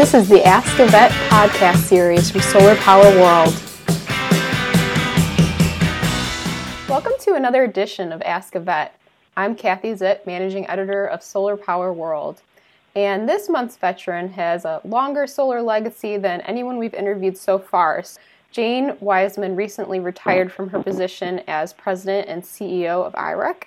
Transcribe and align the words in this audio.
This 0.00 0.14
is 0.14 0.30
the 0.30 0.42
Ask 0.46 0.78
a 0.78 0.86
Vet 0.86 1.10
podcast 1.28 1.76
series 1.76 2.30
from 2.30 2.40
Solar 2.40 2.74
Power 2.76 3.04
World. 3.20 3.54
Welcome 6.88 7.12
to 7.20 7.34
another 7.34 7.64
edition 7.64 8.10
of 8.10 8.22
Ask 8.22 8.54
a 8.54 8.60
Vet. 8.60 8.98
I'm 9.36 9.54
Kathy 9.54 9.92
Zipp, 9.92 10.24
managing 10.24 10.66
editor 10.70 11.04
of 11.04 11.22
Solar 11.22 11.54
Power 11.54 11.92
World. 11.92 12.40
And 12.96 13.28
this 13.28 13.50
month's 13.50 13.76
veteran 13.76 14.30
has 14.30 14.64
a 14.64 14.80
longer 14.84 15.26
solar 15.26 15.60
legacy 15.60 16.16
than 16.16 16.40
anyone 16.40 16.78
we've 16.78 16.94
interviewed 16.94 17.36
so 17.36 17.58
far. 17.58 18.02
Jane 18.50 18.96
Weissman 19.00 19.54
recently 19.54 20.00
retired 20.00 20.50
from 20.50 20.70
her 20.70 20.82
position 20.82 21.42
as 21.46 21.74
president 21.74 22.26
and 22.26 22.42
CEO 22.42 23.04
of 23.04 23.12
IREC. 23.12 23.64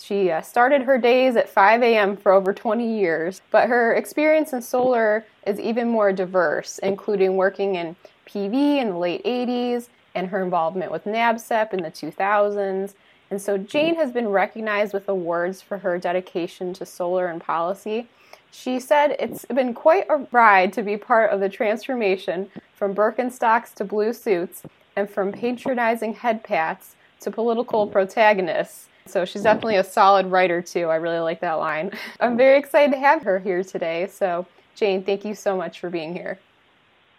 She 0.00 0.30
uh, 0.30 0.42
started 0.42 0.82
her 0.82 0.98
days 0.98 1.36
at 1.36 1.48
5 1.48 1.82
a.m. 1.82 2.16
for 2.16 2.32
over 2.32 2.52
20 2.52 2.98
years, 2.98 3.40
but 3.50 3.68
her 3.68 3.94
experience 3.94 4.52
in 4.52 4.62
solar 4.62 5.24
is 5.46 5.58
even 5.58 5.88
more 5.88 6.12
diverse, 6.12 6.78
including 6.78 7.36
working 7.36 7.76
in 7.76 7.96
PV 8.26 8.78
in 8.80 8.90
the 8.90 8.98
late 8.98 9.24
80s 9.24 9.88
and 10.14 10.28
her 10.28 10.42
involvement 10.42 10.92
with 10.92 11.04
NABCEP 11.04 11.72
in 11.72 11.82
the 11.82 11.90
2000s. 11.90 12.94
And 13.30 13.40
so 13.40 13.58
Jane 13.58 13.96
has 13.96 14.12
been 14.12 14.28
recognized 14.28 14.92
with 14.92 15.08
awards 15.08 15.62
for 15.62 15.78
her 15.78 15.98
dedication 15.98 16.72
to 16.74 16.86
solar 16.86 17.26
and 17.26 17.40
policy. 17.40 18.08
She 18.50 18.78
said 18.80 19.16
it's 19.18 19.44
been 19.46 19.74
quite 19.74 20.06
a 20.08 20.26
ride 20.30 20.72
to 20.74 20.82
be 20.82 20.96
part 20.96 21.30
of 21.30 21.40
the 21.40 21.48
transformation 21.48 22.50
from 22.74 22.94
Birkenstocks 22.94 23.74
to 23.74 23.84
blue 23.84 24.12
suits 24.12 24.62
and 24.94 25.10
from 25.10 25.32
patronizing 25.32 26.14
head 26.14 26.42
pats 26.42 26.96
to 27.20 27.30
political 27.30 27.86
protagonists. 27.86 28.88
So 29.06 29.24
she's 29.24 29.42
definitely 29.42 29.76
a 29.76 29.84
solid 29.84 30.26
writer, 30.26 30.60
too. 30.60 30.86
I 30.86 30.96
really 30.96 31.18
like 31.18 31.40
that 31.40 31.54
line. 31.54 31.92
I'm 32.20 32.36
very 32.36 32.58
excited 32.58 32.92
to 32.92 32.98
have 32.98 33.22
her 33.22 33.38
here 33.38 33.62
today. 33.62 34.08
So, 34.08 34.46
Jane, 34.74 35.02
thank 35.02 35.24
you 35.24 35.34
so 35.34 35.56
much 35.56 35.80
for 35.80 35.90
being 35.90 36.12
here. 36.12 36.38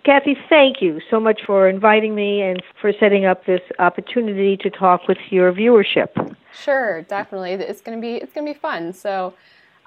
Kathy, 0.03 0.37
thank 0.47 0.81
you 0.81 1.01
so 1.09 1.19
much 1.19 1.41
for 1.45 1.67
inviting 1.67 2.15
me 2.15 2.41
and 2.41 2.63
for 2.79 2.93
setting 2.97 3.25
up 3.25 3.45
this 3.45 3.61
opportunity 3.77 4.55
to 4.55 4.69
talk 4.69 5.07
with 5.07 5.17
your 5.29 5.51
viewership. 5.51 6.35
Sure, 6.53 7.01
definitely. 7.03 7.53
It's 7.53 7.81
going 7.81 7.97
to 7.97 8.01
be 8.01 8.15
it's 8.15 8.31
going 8.31 8.47
to 8.47 8.53
be 8.53 8.57
fun. 8.57 8.93
So, 8.93 9.33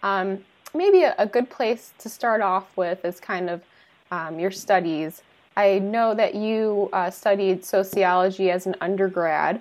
um, 0.02 0.44
maybe 0.74 1.04
a, 1.04 1.14
a, 1.18 1.26
good 1.26 1.48
place 1.50 1.92
to 1.98 2.08
start 2.08 2.40
off 2.40 2.76
with 2.76 3.04
is 3.04 3.18
kind 3.18 3.48
of 3.48 3.62
um, 4.10 4.38
your 4.38 4.50
studies. 4.50 5.22
I 5.56 5.78
know 5.78 6.14
that 6.14 6.34
you 6.34 6.88
uh, 6.92 7.10
studied 7.10 7.64
sociology 7.64 8.50
as 8.50 8.66
an 8.66 8.76
undergrad 8.80 9.60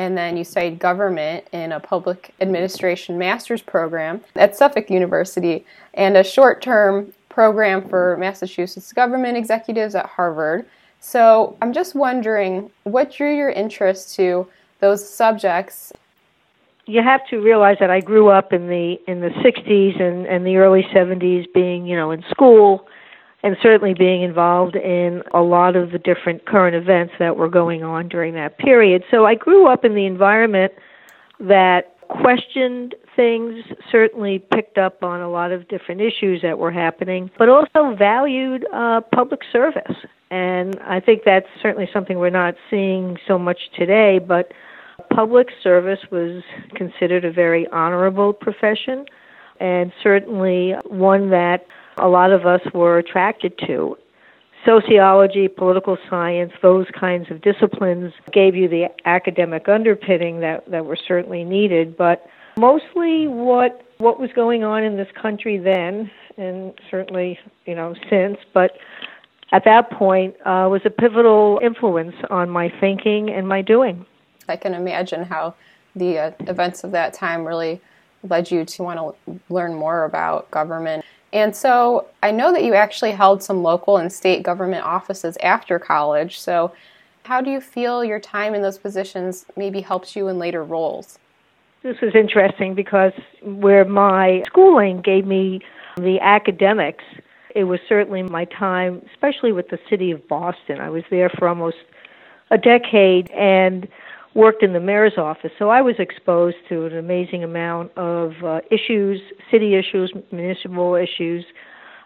and 0.00 0.16
then 0.16 0.34
you 0.34 0.44
studied 0.44 0.78
government 0.78 1.46
in 1.52 1.72
a 1.72 1.78
public 1.78 2.32
administration 2.40 3.18
master's 3.18 3.60
program 3.60 4.22
at 4.34 4.56
Suffolk 4.56 4.88
University 4.88 5.66
and 5.92 6.16
a 6.16 6.24
short 6.24 6.62
term 6.62 7.12
program 7.28 7.86
for 7.86 8.16
Massachusetts 8.18 8.94
government 8.94 9.36
executives 9.36 9.94
at 9.94 10.06
Harvard. 10.06 10.64
So 11.00 11.54
I'm 11.60 11.74
just 11.74 11.94
wondering 11.94 12.70
what 12.84 13.12
drew 13.12 13.36
your 13.36 13.50
interest 13.50 14.14
to 14.14 14.48
those 14.80 15.06
subjects? 15.06 15.92
You 16.86 17.02
have 17.02 17.20
to 17.28 17.36
realize 17.36 17.76
that 17.80 17.90
I 17.90 18.00
grew 18.00 18.30
up 18.30 18.54
in 18.54 18.68
the 18.68 18.98
in 19.06 19.20
the 19.20 19.28
60s 19.28 20.00
and, 20.00 20.26
and 20.26 20.46
the 20.46 20.56
early 20.56 20.82
70s 20.94 21.44
being, 21.52 21.84
you 21.86 21.94
know, 21.94 22.10
in 22.10 22.24
school 22.30 22.88
and 23.42 23.56
certainly 23.62 23.94
being 23.94 24.22
involved 24.22 24.76
in 24.76 25.22
a 25.32 25.40
lot 25.40 25.76
of 25.76 25.92
the 25.92 25.98
different 25.98 26.44
current 26.46 26.76
events 26.76 27.14
that 27.18 27.36
were 27.36 27.48
going 27.48 27.82
on 27.82 28.08
during 28.08 28.34
that 28.34 28.58
period. 28.58 29.02
So 29.10 29.24
I 29.24 29.34
grew 29.34 29.66
up 29.66 29.84
in 29.84 29.94
the 29.94 30.06
environment 30.06 30.72
that 31.40 31.96
questioned 32.08 32.94
things, 33.16 33.64
certainly 33.90 34.38
picked 34.52 34.76
up 34.76 35.02
on 35.02 35.20
a 35.20 35.30
lot 35.30 35.52
of 35.52 35.68
different 35.68 36.00
issues 36.00 36.42
that 36.42 36.58
were 36.58 36.70
happening, 36.70 37.30
but 37.38 37.48
also 37.48 37.94
valued 37.96 38.66
uh, 38.74 39.00
public 39.14 39.40
service. 39.52 39.96
And 40.30 40.78
I 40.80 41.00
think 41.00 41.22
that's 41.24 41.46
certainly 41.62 41.88
something 41.92 42.18
we're 42.18 42.30
not 42.30 42.54
seeing 42.68 43.16
so 43.26 43.38
much 43.38 43.58
today, 43.76 44.18
but 44.18 44.52
public 45.12 45.48
service 45.62 46.00
was 46.10 46.42
considered 46.74 47.24
a 47.24 47.32
very 47.32 47.66
honorable 47.68 48.32
profession 48.32 49.06
and 49.60 49.92
certainly 50.02 50.74
one 50.86 51.30
that 51.30 51.66
a 52.00 52.08
lot 52.08 52.32
of 52.32 52.46
us 52.46 52.60
were 52.72 52.98
attracted 52.98 53.58
to. 53.66 53.96
Sociology, 54.64 55.48
political 55.48 55.96
science, 56.08 56.52
those 56.60 56.86
kinds 56.98 57.30
of 57.30 57.40
disciplines 57.40 58.12
gave 58.32 58.54
you 58.54 58.68
the 58.68 58.88
academic 59.06 59.68
underpinning 59.68 60.40
that, 60.40 60.70
that 60.70 60.84
were 60.84 60.98
certainly 61.08 61.44
needed, 61.44 61.96
but 61.96 62.26
mostly 62.58 63.26
what 63.26 63.86
what 63.98 64.18
was 64.18 64.30
going 64.34 64.64
on 64.64 64.82
in 64.82 64.96
this 64.96 65.08
country 65.20 65.58
then, 65.58 66.10
and 66.36 66.72
certainly 66.90 67.38
you 67.66 67.74
know 67.74 67.94
since, 68.08 68.38
but 68.52 68.76
at 69.52 69.64
that 69.64 69.90
point 69.90 70.34
uh, 70.46 70.68
was 70.70 70.82
a 70.84 70.90
pivotal 70.90 71.60
influence 71.62 72.14
on 72.30 72.48
my 72.48 72.72
thinking 72.80 73.30
and 73.30 73.48
my 73.48 73.62
doing. 73.62 74.06
I 74.48 74.56
can 74.56 74.74
imagine 74.74 75.24
how 75.24 75.54
the 75.94 76.18
uh, 76.18 76.30
events 76.40 76.84
of 76.84 76.92
that 76.92 77.14
time 77.14 77.44
really 77.44 77.80
led 78.22 78.50
you 78.50 78.64
to 78.64 78.82
want 78.82 79.16
to 79.26 79.40
learn 79.48 79.74
more 79.74 80.04
about 80.04 80.50
government. 80.50 81.04
And 81.32 81.54
so 81.54 82.06
I 82.22 82.30
know 82.30 82.52
that 82.52 82.64
you 82.64 82.74
actually 82.74 83.12
held 83.12 83.42
some 83.42 83.62
local 83.62 83.98
and 83.98 84.12
state 84.12 84.42
government 84.42 84.84
offices 84.84 85.36
after 85.42 85.78
college. 85.78 86.38
So, 86.40 86.72
how 87.24 87.40
do 87.40 87.50
you 87.50 87.60
feel 87.60 88.02
your 88.02 88.18
time 88.18 88.54
in 88.54 88.62
those 88.62 88.78
positions 88.78 89.46
maybe 89.56 89.82
helps 89.82 90.16
you 90.16 90.28
in 90.28 90.38
later 90.38 90.64
roles? 90.64 91.18
This 91.82 91.96
was 92.02 92.14
interesting 92.14 92.74
because 92.74 93.12
where 93.42 93.84
my 93.84 94.42
schooling 94.46 95.00
gave 95.00 95.26
me 95.26 95.60
the 95.96 96.18
academics, 96.20 97.04
it 97.54 97.64
was 97.64 97.80
certainly 97.88 98.22
my 98.22 98.46
time, 98.46 99.02
especially 99.12 99.52
with 99.52 99.68
the 99.68 99.78
city 99.88 100.10
of 100.10 100.26
Boston. 100.28 100.80
I 100.80 100.90
was 100.90 101.04
there 101.10 101.30
for 101.38 101.48
almost 101.48 101.76
a 102.50 102.58
decade, 102.58 103.30
and 103.30 103.88
worked 104.34 104.62
in 104.62 104.72
the 104.72 104.80
mayor's 104.80 105.18
office, 105.18 105.50
so 105.58 105.70
I 105.70 105.80
was 105.80 105.96
exposed 105.98 106.56
to 106.68 106.86
an 106.86 106.96
amazing 106.96 107.42
amount 107.42 107.96
of 107.96 108.32
uh, 108.44 108.60
issues, 108.70 109.20
city 109.50 109.74
issues, 109.74 110.12
municipal 110.30 110.94
issues, 110.94 111.44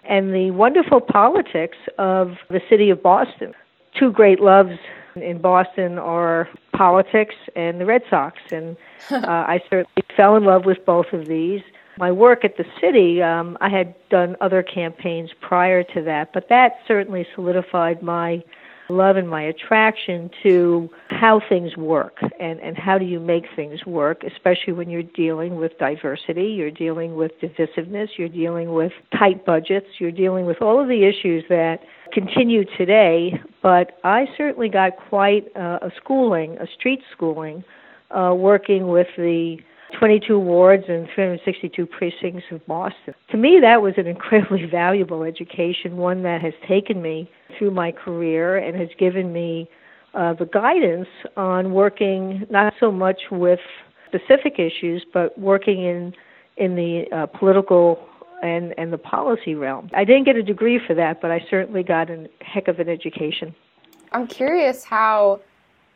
and 0.09 0.35
the 0.35 0.51
wonderful 0.51 1.01
politics 1.01 1.77
of 1.99 2.33
the 2.49 2.61
city 2.69 2.91
of 2.91 3.03
Boston. 3.03 3.53
Two 3.99 4.11
great 4.11 4.41
loves 4.41 4.73
in 5.17 5.41
Boston 5.41 5.99
are 5.99 6.49
politics 6.75 7.35
and 7.57 7.81
the 7.81 7.87
Red 7.87 8.03
Sox, 8.11 8.39
and 8.51 8.77
uh, 9.11 9.19
I 9.27 9.61
certainly 9.71 10.05
fell 10.17 10.37
in 10.37 10.45
love 10.45 10.65
with 10.65 10.85
both 10.85 11.13
of 11.13 11.27
these. 11.27 11.63
My 11.99 12.11
work 12.11 12.45
at 12.45 12.57
the 12.57 12.65
city, 12.81 13.23
um, 13.23 13.57
I 13.61 13.69
had 13.69 13.95
done 14.09 14.37
other 14.41 14.63
campaigns 14.63 15.31
prior 15.41 15.85
to 15.95 16.03
that, 16.03 16.33
but 16.33 16.49
that 16.49 16.79
certainly 16.89 17.27
solidified 17.35 18.03
my 18.03 18.43
love 18.89 19.17
and 19.17 19.29
my 19.29 19.43
attraction 19.43 20.31
to 20.43 20.91
how 21.09 21.41
things 21.49 21.77
work 21.77 22.19
and, 22.39 22.61
and 22.61 22.77
how 22.77 22.99
do 22.99 23.05
you 23.05 23.19
make 23.19 23.45
things 23.57 23.85
work, 23.87 24.23
especially 24.25 24.73
when 24.73 24.91
you're 24.91 25.03
dealing 25.03 25.57
with 25.57 25.77
diversity, 25.79 26.47
you're 26.47 26.71
dealing 26.71 27.15
with 27.15 27.33
divisiveness, 27.41 28.09
you're 28.19 28.29
dealing 28.29 28.73
with 28.75 28.93
tight 29.19 29.45
budgets, 29.47 29.87
you're 29.99 30.13
dealing 30.13 30.47
with 30.47 30.61
all 30.61 30.81
of 30.81 30.89
the 30.89 31.05
issues 31.05 31.45
that 31.49 31.79
continue 32.13 32.65
today. 32.77 33.41
But 33.63 33.99
I 34.05 34.27
certainly 34.37 34.69
got 34.69 34.93
quite 35.09 35.45
uh, 35.57 35.79
a 35.83 35.91
schooling, 35.97 36.59
a 36.59 36.67
street 36.79 37.01
schooling, 37.13 37.65
uh, 38.11 38.35
working 38.37 38.89
with 38.89 39.09
the 39.17 39.59
22 39.99 40.39
wards 40.39 40.85
and 40.89 41.09
362 41.15 41.87
precincts 41.87 42.45
of 42.51 42.65
Boston. 42.67 43.15
To 43.31 43.37
me, 43.37 43.59
that 43.61 43.83
was 43.83 43.95
an 43.97 44.07
incredibly 44.07 44.67
valuable 44.71 45.23
education, 45.23 45.97
one 45.97 46.23
that 46.23 46.41
has 46.43 46.55
taken 46.69 47.01
me 47.01 47.31
through 47.59 47.71
my 47.71 47.93
career 47.93 48.57
and 48.57 48.79
has 48.79 48.89
given 48.99 49.33
me 49.33 49.69
uh, 50.15 50.35
the 50.35 50.47
guidance 50.47 51.09
on 51.37 51.73
working 51.73 52.47
not 52.51 52.73
so 52.79 52.93
much 52.93 53.21
with 53.31 53.61
specific 54.07 54.59
issues, 54.59 55.05
but 55.13 55.37
working 55.39 55.83
in 55.83 56.15
in 56.57 56.77
the 56.77 57.05
uh, 57.11 57.27
political 57.27 57.99
and 58.43 58.75
and 58.79 58.93
the 58.93 58.99
policy 58.99 59.55
realm. 59.55 59.91
I 59.93 60.05
didn't 60.05 60.25
get 60.25 60.37
a 60.37 60.43
degree 60.43 60.81
for 60.85 60.95
that, 60.95 61.21
but 61.21 61.31
I 61.31 61.45
certainly 61.51 61.83
got 61.83 62.11
a 62.11 62.29
heck 62.41 62.69
of 62.69 62.79
an 62.79 62.89
education. 62.89 63.55
I'm 64.13 64.29
curious 64.29 64.85
how 64.85 65.41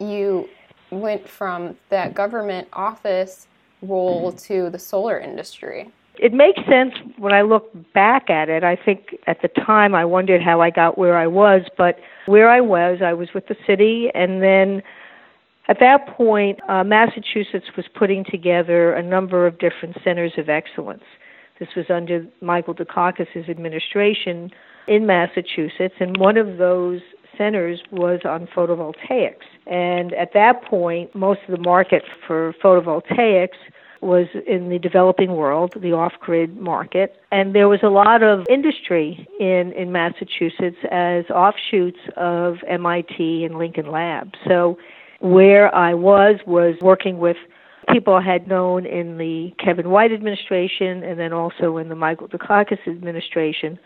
you 0.01 0.49
went 0.91 1.29
from 1.29 1.77
that 1.91 2.15
government 2.15 2.67
office 2.73 3.47
role 3.83 4.33
to 4.33 4.71
the 4.71 4.79
solar 4.79 5.19
industry? 5.19 5.91
It 6.19 6.33
makes 6.33 6.61
sense 6.69 6.95
when 7.17 7.33
I 7.33 7.43
look 7.43 7.71
back 7.95 8.29
at 8.29 8.49
it. 8.49 8.65
I 8.65 8.77
think 8.77 9.17
at 9.27 9.41
the 9.41 9.49
time 9.49 9.95
I 9.95 10.05
wondered 10.05 10.43
how 10.43 10.61
I 10.61 10.71
got 10.71 10.99
where 10.99 11.17
I 11.17 11.29
was, 11.29 11.63
but 11.77 11.99
where 12.27 12.51
I 12.51 12.61
was, 12.61 12.99
I 13.05 13.13
was 13.13 13.29
with 13.35 13.47
the 13.47 13.57
city, 13.67 14.11
and 14.15 14.43
then 14.43 14.83
at 15.69 15.79
that 15.81 16.09
point, 16.17 16.59
uh, 16.69 16.83
Massachusetts 16.83 17.67
was 17.77 17.85
putting 17.95 18.25
together 18.25 18.93
a 18.95 19.03
number 19.03 19.47
of 19.47 19.59
different 19.59 19.97
centers 20.03 20.33
of 20.39 20.49
excellence. 20.49 21.05
This 21.61 21.69
was 21.77 21.87
under 21.91 22.27
Michael 22.41 22.75
Dukakis' 22.75 23.49
administration 23.49 24.51
in 24.87 25.07
Massachusetts, 25.07 25.95
and 26.01 26.17
one 26.17 26.37
of 26.37 26.57
those 26.57 27.01
centers 27.39 27.81
was 27.91 28.21
on 28.25 28.49
photovoltaics. 28.55 29.47
And 29.67 30.13
at 30.15 30.33
that 30.35 30.65
point, 30.65 31.15
most 31.15 31.41
of 31.49 31.57
the 31.57 31.63
market 31.63 32.03
for 32.27 32.55
photovoltaics 32.63 33.57
was 34.01 34.27
in 34.47 34.69
the 34.69 34.79
developing 34.79 35.33
world, 35.33 35.73
the 35.81 35.93
off-grid 35.93 36.57
market, 36.57 37.17
and 37.33 37.55
there 37.55 37.69
was 37.69 37.81
a 37.83 37.89
lot 37.89 38.23
of 38.23 38.47
industry 38.49 39.27
in 39.41 39.73
in 39.73 39.91
Massachusetts 39.91 40.77
as 40.91 41.25
offshoots 41.31 41.99
of 42.17 42.59
MIT 42.69 43.45
and 43.45 43.59
Lincoln 43.59 43.91
Lab. 43.91 44.35
So 44.47 44.79
where 45.21 45.75
I 45.75 45.95
was 45.95 46.37
was 46.47 46.77
working 46.81 47.19
with 47.19 47.37
people 47.93 48.15
I 48.15 48.23
had 48.23 48.47
known 48.47 48.87
in 48.87 49.19
the 49.19 49.53
Kevin 49.63 49.91
White 49.91 50.13
administration 50.13 51.03
and 51.03 51.19
then 51.19 51.33
also 51.33 51.79
in 51.79 51.89
the 51.89 51.95
Michael 51.95 52.29
Dukakis 52.29 52.87
administration. 52.87 53.79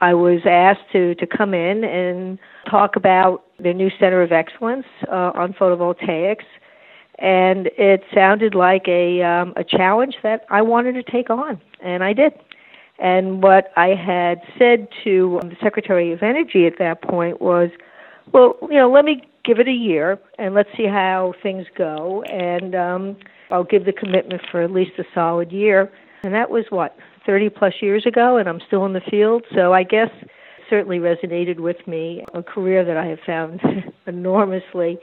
I 0.00 0.14
was 0.14 0.40
asked 0.44 0.90
to, 0.92 1.14
to 1.16 1.26
come 1.26 1.54
in 1.54 1.84
and 1.84 2.38
talk 2.68 2.96
about 2.96 3.44
the 3.58 3.72
new 3.72 3.90
Center 3.98 4.22
of 4.22 4.32
Excellence 4.32 4.86
uh, 5.08 5.32
on 5.34 5.54
photovoltaics 5.54 6.44
and 7.18 7.68
it 7.78 8.02
sounded 8.12 8.54
like 8.54 8.88
a 8.88 9.22
um, 9.22 9.52
a 9.56 9.64
challenge 9.64 10.16
that 10.22 10.44
I 10.50 10.62
wanted 10.62 10.94
to 10.94 11.02
take 11.02 11.30
on, 11.30 11.60
and 11.80 12.02
I 12.02 12.12
did. 12.12 12.32
And 12.98 13.42
what 13.42 13.72
I 13.76 13.88
had 13.88 14.40
said 14.58 14.88
to 15.02 15.40
the 15.42 15.56
Secretary 15.62 16.12
of 16.12 16.22
Energy 16.22 16.66
at 16.66 16.78
that 16.78 17.02
point 17.02 17.40
was, 17.40 17.70
well, 18.32 18.56
you 18.62 18.76
know, 18.76 18.90
let 18.90 19.04
me 19.04 19.22
give 19.44 19.58
it 19.58 19.66
a 19.66 19.72
year 19.72 20.18
and 20.38 20.54
let's 20.54 20.68
see 20.76 20.86
how 20.86 21.34
things 21.42 21.66
go, 21.76 22.22
and 22.24 22.74
um, 22.74 23.16
I'll 23.50 23.64
give 23.64 23.84
the 23.84 23.92
commitment 23.92 24.42
for 24.50 24.62
at 24.62 24.70
least 24.70 24.92
a 24.98 25.04
solid 25.14 25.52
year. 25.52 25.90
And 26.22 26.32
that 26.34 26.50
was 26.50 26.64
what 26.70 26.96
30 27.26 27.50
plus 27.50 27.74
years 27.80 28.06
ago, 28.06 28.36
and 28.36 28.48
I'm 28.48 28.60
still 28.66 28.84
in 28.86 28.92
the 28.92 29.00
field. 29.00 29.44
So 29.54 29.72
I 29.72 29.82
guess 29.82 30.10
certainly 30.68 30.98
resonated 30.98 31.58
with 31.58 31.86
me, 31.86 32.24
a 32.34 32.42
career 32.42 32.84
that 32.84 32.96
I 32.96 33.06
have 33.06 33.20
found 33.20 33.60
enormously 34.06 34.98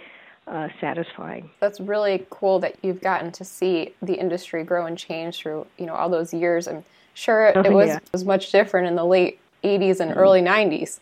uh, 0.47 0.69
satisfying. 0.79 1.49
That's 1.59 1.79
really 1.79 2.25
cool 2.29 2.59
that 2.59 2.75
you've 2.81 3.01
gotten 3.01 3.31
to 3.33 3.45
see 3.45 3.93
the 4.01 4.15
industry 4.15 4.63
grow 4.63 4.85
and 4.85 4.97
change 4.97 5.37
through 5.37 5.67
you 5.77 5.85
know 5.85 5.95
all 5.95 6.09
those 6.09 6.33
years. 6.33 6.67
I'm 6.67 6.83
sure 7.13 7.47
it, 7.47 7.57
oh, 7.57 7.71
was 7.71 7.87
yeah. 7.87 7.99
was 8.11 8.25
much 8.25 8.51
different 8.51 8.87
in 8.87 8.95
the 8.95 9.05
late 9.05 9.39
80s 9.63 9.99
and 9.99 10.11
mm-hmm. 10.11 10.19
early 10.19 10.41
90s. 10.41 10.99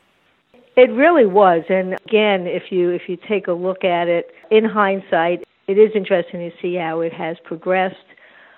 It 0.75 0.91
really 0.91 1.25
was, 1.25 1.63
and 1.69 1.93
again, 2.05 2.47
if 2.47 2.71
you 2.71 2.89
if 2.91 3.09
you 3.09 3.17
take 3.17 3.47
a 3.47 3.53
look 3.53 3.83
at 3.83 4.07
it 4.07 4.33
in 4.51 4.65
hindsight, 4.65 5.45
it 5.67 5.77
is 5.77 5.91
interesting 5.95 6.39
to 6.49 6.55
see 6.61 6.75
how 6.75 7.01
it 7.01 7.13
has 7.13 7.37
progressed. 7.43 7.95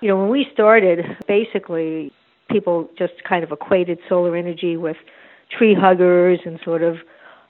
You 0.00 0.08
know, 0.08 0.16
when 0.16 0.30
we 0.30 0.46
started, 0.52 1.04
basically 1.26 2.12
people 2.52 2.88
just 2.96 3.14
kind 3.28 3.42
of 3.42 3.50
equated 3.50 3.98
solar 4.08 4.36
energy 4.36 4.76
with 4.76 4.96
tree 5.50 5.74
huggers 5.74 6.40
and 6.44 6.60
sort 6.64 6.82
of 6.82 6.98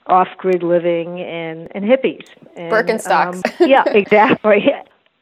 off-grid 0.06 0.62
living 0.62 1.20
and 1.20 1.68
and 1.74 1.84
hippies 1.84 2.26
and, 2.56 2.72
Birkenstocks. 2.72 3.36
Um, 3.60 3.68
yeah, 3.68 3.84
exactly. 3.86 4.66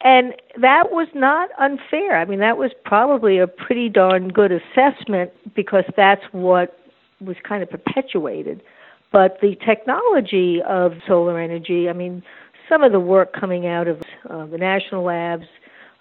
And 0.02 0.34
that 0.56 0.92
was 0.92 1.08
not 1.14 1.50
unfair. 1.58 2.16
I 2.16 2.24
mean, 2.24 2.38
that 2.38 2.56
was 2.56 2.70
probably 2.84 3.38
a 3.38 3.46
pretty 3.46 3.90
darn 3.90 4.28
good 4.28 4.50
assessment 4.50 5.30
because 5.54 5.84
that's 5.94 6.22
what 6.32 6.78
was 7.20 7.36
kind 7.46 7.62
of 7.62 7.68
perpetuated. 7.68 8.62
But 9.12 9.38
the 9.42 9.56
technology 9.56 10.62
of 10.62 10.94
solar 11.06 11.38
energy, 11.38 11.90
I 11.90 11.92
mean, 11.92 12.22
some 12.68 12.82
of 12.82 12.92
the 12.92 13.00
work 13.00 13.34
coming 13.38 13.66
out 13.66 13.88
of 13.88 14.00
uh, 14.30 14.46
the 14.46 14.56
national 14.56 15.04
labs, 15.04 15.46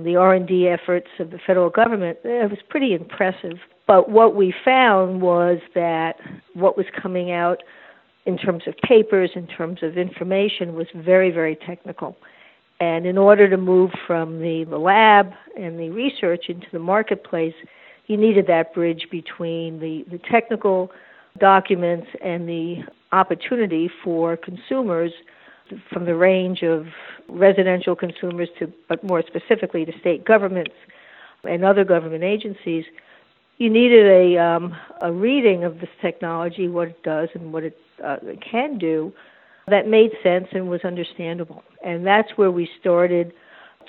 the 0.03 0.15
R&D 0.15 0.67
efforts 0.67 1.07
of 1.19 1.31
the 1.31 1.39
federal 1.45 1.69
government, 1.69 2.19
it 2.23 2.49
was 2.49 2.59
pretty 2.69 2.93
impressive. 2.93 3.57
But 3.85 4.09
what 4.09 4.35
we 4.35 4.53
found 4.63 5.21
was 5.21 5.59
that 5.75 6.13
what 6.53 6.77
was 6.77 6.85
coming 7.01 7.31
out 7.31 7.63
in 8.25 8.37
terms 8.37 8.63
of 8.67 8.75
papers, 8.77 9.31
in 9.35 9.47
terms 9.47 9.79
of 9.81 9.97
information, 9.97 10.75
was 10.75 10.87
very, 10.95 11.31
very 11.31 11.55
technical. 11.55 12.15
And 12.79 13.05
in 13.05 13.17
order 13.17 13.49
to 13.49 13.57
move 13.57 13.91
from 14.07 14.39
the, 14.39 14.65
lab 14.65 15.31
and 15.57 15.77
the 15.77 15.89
research 15.89 16.45
into 16.47 16.67
the 16.71 16.79
marketplace, 16.79 17.55
you 18.07 18.15
needed 18.15 18.47
that 18.47 18.73
bridge 18.73 19.07
between 19.11 19.79
the, 19.79 20.05
the 20.09 20.19
technical 20.31 20.91
documents 21.39 22.07
and 22.23 22.47
the 22.47 22.83
opportunity 23.11 23.89
for 24.03 24.37
consumers 24.37 25.11
from 25.91 26.05
the 26.05 26.15
range 26.15 26.63
of 26.63 26.87
residential 27.27 27.95
consumers 27.95 28.49
to, 28.59 28.71
but 28.87 29.03
more 29.03 29.23
specifically 29.25 29.85
to 29.85 29.91
state 29.99 30.25
governments 30.25 30.73
and 31.43 31.63
other 31.63 31.83
government 31.83 32.23
agencies, 32.23 32.85
you 33.57 33.69
needed 33.69 34.05
a, 34.05 34.37
um, 34.37 34.75
a 35.01 35.11
reading 35.11 35.63
of 35.63 35.79
this 35.79 35.89
technology, 36.01 36.67
what 36.67 36.89
it 36.89 37.03
does 37.03 37.29
and 37.33 37.51
what 37.51 37.63
it 37.63 37.77
uh, 38.03 38.17
can 38.49 38.77
do 38.77 39.13
that 39.67 39.87
made 39.87 40.11
sense 40.23 40.47
and 40.51 40.69
was 40.69 40.81
understandable. 40.83 41.63
And 41.83 42.05
that's 42.05 42.29
where 42.35 42.51
we 42.51 42.69
started 42.79 43.33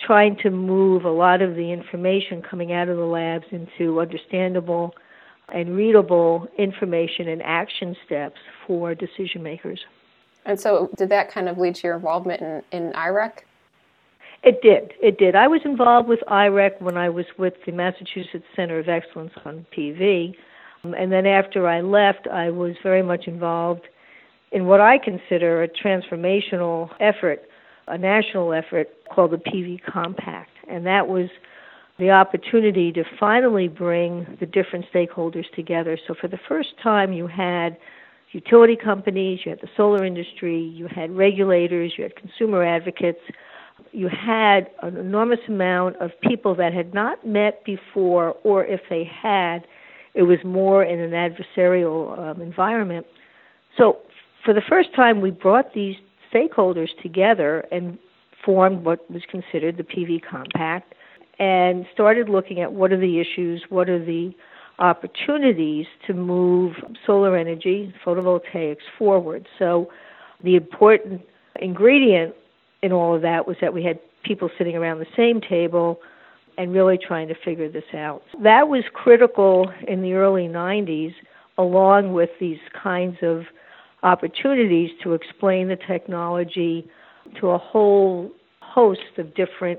trying 0.04 0.36
to 0.42 0.50
move 0.50 1.04
a 1.04 1.10
lot 1.10 1.42
of 1.42 1.54
the 1.54 1.72
information 1.72 2.42
coming 2.42 2.72
out 2.72 2.88
of 2.88 2.96
the 2.96 3.04
labs 3.04 3.46
into 3.50 4.00
understandable 4.00 4.94
and 5.52 5.76
readable 5.76 6.46
information 6.58 7.28
and 7.28 7.42
action 7.42 7.96
steps 8.06 8.38
for 8.66 8.94
decision 8.94 9.42
makers. 9.42 9.80
And 10.46 10.58
so, 10.58 10.90
did 10.96 11.10
that 11.10 11.30
kind 11.30 11.48
of 11.48 11.58
lead 11.58 11.74
to 11.76 11.86
your 11.86 11.96
involvement 11.96 12.40
in, 12.40 12.62
in 12.72 12.92
IREC? 12.92 13.40
It 14.42 14.62
did. 14.62 14.94
It 15.02 15.18
did. 15.18 15.34
I 15.34 15.48
was 15.48 15.60
involved 15.64 16.08
with 16.08 16.20
IREC 16.28 16.80
when 16.80 16.96
I 16.96 17.10
was 17.10 17.26
with 17.36 17.54
the 17.66 17.72
Massachusetts 17.72 18.46
Center 18.56 18.78
of 18.78 18.88
Excellence 18.88 19.32
on 19.44 19.66
PV. 19.76 20.34
Um, 20.82 20.94
and 20.94 21.12
then 21.12 21.26
after 21.26 21.68
I 21.68 21.82
left, 21.82 22.26
I 22.26 22.50
was 22.50 22.74
very 22.82 23.02
much 23.02 23.26
involved 23.26 23.82
in 24.50 24.66
what 24.66 24.80
I 24.80 24.96
consider 24.98 25.62
a 25.62 25.68
transformational 25.68 26.90
effort, 27.00 27.42
a 27.86 27.98
national 27.98 28.54
effort 28.54 28.88
called 29.14 29.32
the 29.32 29.36
PV 29.36 29.82
Compact. 29.84 30.50
And 30.68 30.86
that 30.86 31.06
was 31.06 31.28
the 31.98 32.10
opportunity 32.10 32.92
to 32.92 33.04
finally 33.18 33.68
bring 33.68 34.38
the 34.40 34.46
different 34.46 34.86
stakeholders 34.92 35.44
together. 35.54 35.98
So 36.08 36.14
for 36.18 36.28
the 36.28 36.40
first 36.48 36.70
time, 36.82 37.12
you 37.12 37.26
had 37.26 37.76
utility 38.32 38.76
companies, 38.76 39.40
you 39.44 39.50
had 39.50 39.60
the 39.60 39.68
solar 39.76 40.04
industry, 40.04 40.60
you 40.60 40.86
had 40.86 41.10
regulators, 41.10 41.94
you 41.96 42.04
had 42.04 42.16
consumer 42.16 42.64
advocates, 42.64 43.20
you 43.92 44.08
had 44.08 44.70
an 44.82 44.96
enormous 44.96 45.40
amount 45.48 45.96
of 45.96 46.10
people 46.22 46.54
that 46.54 46.72
had 46.72 46.94
not 46.94 47.26
met 47.26 47.64
before, 47.64 48.36
or 48.44 48.64
if 48.64 48.80
they 48.88 49.04
had, 49.04 49.66
it 50.14 50.22
was 50.22 50.38
more 50.44 50.84
in 50.84 51.00
an 51.00 51.10
adversarial 51.10 52.18
um, 52.18 52.40
environment. 52.40 53.06
So 53.76 53.98
for 54.44 54.54
the 54.54 54.62
first 54.68 54.94
time, 54.94 55.20
we 55.20 55.30
brought 55.30 55.74
these 55.74 55.96
stakeholders 56.32 56.88
together 57.02 57.66
and 57.72 57.98
formed 58.44 58.84
what 58.84 59.10
was 59.10 59.22
considered 59.28 59.76
the 59.76 59.82
PV 59.82 60.22
Compact 60.28 60.94
and 61.38 61.86
started 61.92 62.28
looking 62.28 62.60
at 62.60 62.72
what 62.72 62.92
are 62.92 63.00
the 63.00 63.18
issues, 63.20 63.64
what 63.70 63.88
are 63.88 64.02
the 64.04 64.32
opportunities 64.80 65.86
to 66.06 66.14
move 66.14 66.74
solar 67.06 67.36
energy, 67.36 67.94
photovoltaics 68.04 68.78
forward. 68.98 69.46
So 69.58 69.90
the 70.42 70.56
important 70.56 71.22
ingredient 71.60 72.34
in 72.82 72.92
all 72.92 73.14
of 73.14 73.22
that 73.22 73.46
was 73.46 73.56
that 73.60 73.72
we 73.72 73.84
had 73.84 73.98
people 74.22 74.50
sitting 74.56 74.76
around 74.76 74.98
the 74.98 75.06
same 75.16 75.40
table 75.40 76.00
and 76.58 76.72
really 76.72 76.98
trying 76.98 77.28
to 77.28 77.34
figure 77.44 77.70
this 77.70 77.84
out. 77.94 78.22
That 78.42 78.68
was 78.68 78.84
critical 78.92 79.70
in 79.86 80.02
the 80.02 80.14
early 80.14 80.48
90s, 80.48 81.14
along 81.58 82.12
with 82.12 82.30
these 82.40 82.58
kinds 82.82 83.16
of 83.22 83.44
opportunities 84.02 84.90
to 85.02 85.12
explain 85.12 85.68
the 85.68 85.76
technology 85.76 86.88
to 87.38 87.50
a 87.50 87.58
whole 87.58 88.30
host 88.60 89.18
of 89.18 89.34
different 89.34 89.78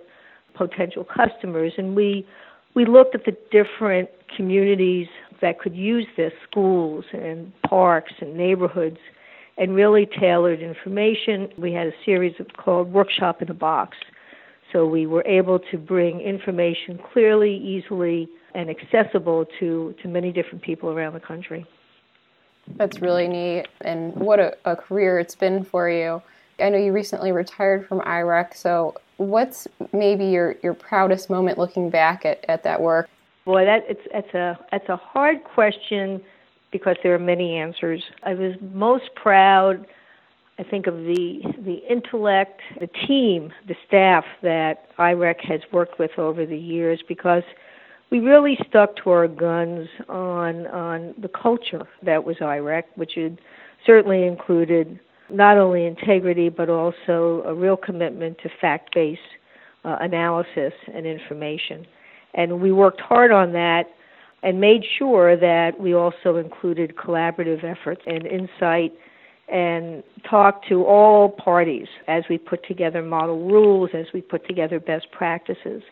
potential 0.53 1.03
customers 1.03 1.73
and 1.77 1.95
we 1.95 2.25
we 2.73 2.85
looked 2.85 3.15
at 3.15 3.25
the 3.25 3.37
different 3.51 4.09
communities 4.35 5.07
that 5.41 5.59
could 5.59 5.75
use 5.75 6.07
this 6.15 6.33
schools 6.49 7.05
and 7.13 7.51
parks 7.63 8.13
and 8.21 8.35
neighborhoods 8.35 8.99
and 9.57 9.75
really 9.75 10.05
tailored 10.05 10.61
information. 10.61 11.49
We 11.57 11.73
had 11.73 11.87
a 11.87 11.93
series 12.05 12.35
called 12.57 12.93
workshop 12.93 13.41
in 13.41 13.49
a 13.49 13.53
box. 13.53 13.97
So 14.71 14.85
we 14.85 15.05
were 15.05 15.25
able 15.25 15.59
to 15.59 15.77
bring 15.77 16.21
information 16.21 16.97
clearly 17.11 17.57
easily 17.57 18.29
and 18.55 18.69
accessible 18.69 19.45
to 19.59 19.93
to 20.01 20.07
many 20.07 20.31
different 20.31 20.63
people 20.63 20.89
around 20.89 21.13
the 21.13 21.19
country. 21.19 21.65
That's 22.77 23.01
really 23.01 23.27
neat, 23.27 23.67
and 23.81 24.13
what 24.15 24.39
a, 24.39 24.55
a 24.65 24.75
career 24.75 25.19
it's 25.19 25.35
been 25.35 25.63
for 25.63 25.89
you. 25.89 26.21
I 26.59 26.69
know 26.69 26.77
you 26.77 26.93
recently 26.93 27.31
retired 27.31 27.87
from 27.87 27.99
IREC, 28.01 28.55
so 28.55 28.95
what's 29.21 29.67
maybe 29.93 30.25
your, 30.25 30.55
your 30.63 30.73
proudest 30.73 31.29
moment 31.29 31.57
looking 31.57 31.89
back 31.89 32.25
at, 32.25 32.43
at 32.47 32.63
that 32.63 32.81
work? 32.81 33.09
Boy, 33.45 33.65
that 33.65 33.85
it's 33.89 34.01
it's 34.13 34.33
a 34.35 34.59
it's 34.71 34.87
a 34.89 34.97
hard 34.97 35.43
question 35.43 36.21
because 36.71 36.95
there 37.01 37.15
are 37.15 37.19
many 37.19 37.55
answers. 37.55 38.03
I 38.23 38.35
was 38.35 38.53
most 38.73 39.09
proud, 39.15 39.87
I 40.59 40.63
think, 40.63 40.85
of 40.85 40.95
the 40.95 41.41
the 41.65 41.81
intellect, 41.89 42.61
the 42.79 42.87
team, 43.07 43.51
the 43.67 43.75
staff 43.87 44.25
that 44.43 44.95
IREC 44.97 45.41
has 45.45 45.61
worked 45.71 45.97
with 45.97 46.11
over 46.19 46.45
the 46.45 46.57
years 46.57 47.01
because 47.07 47.43
we 48.11 48.19
really 48.19 48.59
stuck 48.69 48.95
to 48.97 49.09
our 49.09 49.27
guns 49.27 49.87
on 50.07 50.67
on 50.67 51.15
the 51.17 51.29
culture 51.29 51.87
that 52.03 52.23
was 52.23 52.37
IREC, 52.37 52.83
which 52.93 53.13
had 53.15 53.39
certainly 53.87 54.27
included 54.27 54.99
not 55.31 55.57
only 55.57 55.85
integrity 55.85 56.49
but 56.49 56.69
also 56.69 57.43
a 57.45 57.53
real 57.53 57.77
commitment 57.77 58.37
to 58.43 58.49
fact-based 58.59 59.19
uh, 59.83 59.97
analysis 60.01 60.73
and 60.93 61.05
information. 61.05 61.85
And 62.33 62.61
we 62.61 62.71
worked 62.71 63.01
hard 63.01 63.31
on 63.31 63.53
that 63.53 63.83
and 64.43 64.59
made 64.59 64.83
sure 64.97 65.35
that 65.35 65.79
we 65.79 65.93
also 65.93 66.37
included 66.37 66.95
collaborative 66.95 67.63
efforts 67.63 68.01
and 68.05 68.25
insight 68.25 68.93
and 69.51 70.03
talked 70.29 70.67
to 70.69 70.85
all 70.85 71.29
parties 71.29 71.87
as 72.07 72.23
we 72.29 72.37
put 72.37 72.65
together 72.65 73.01
model 73.01 73.45
rules, 73.45 73.89
as 73.93 74.05
we 74.13 74.21
put 74.21 74.47
together 74.47 74.79
best 74.79 75.11
practices. 75.11 75.83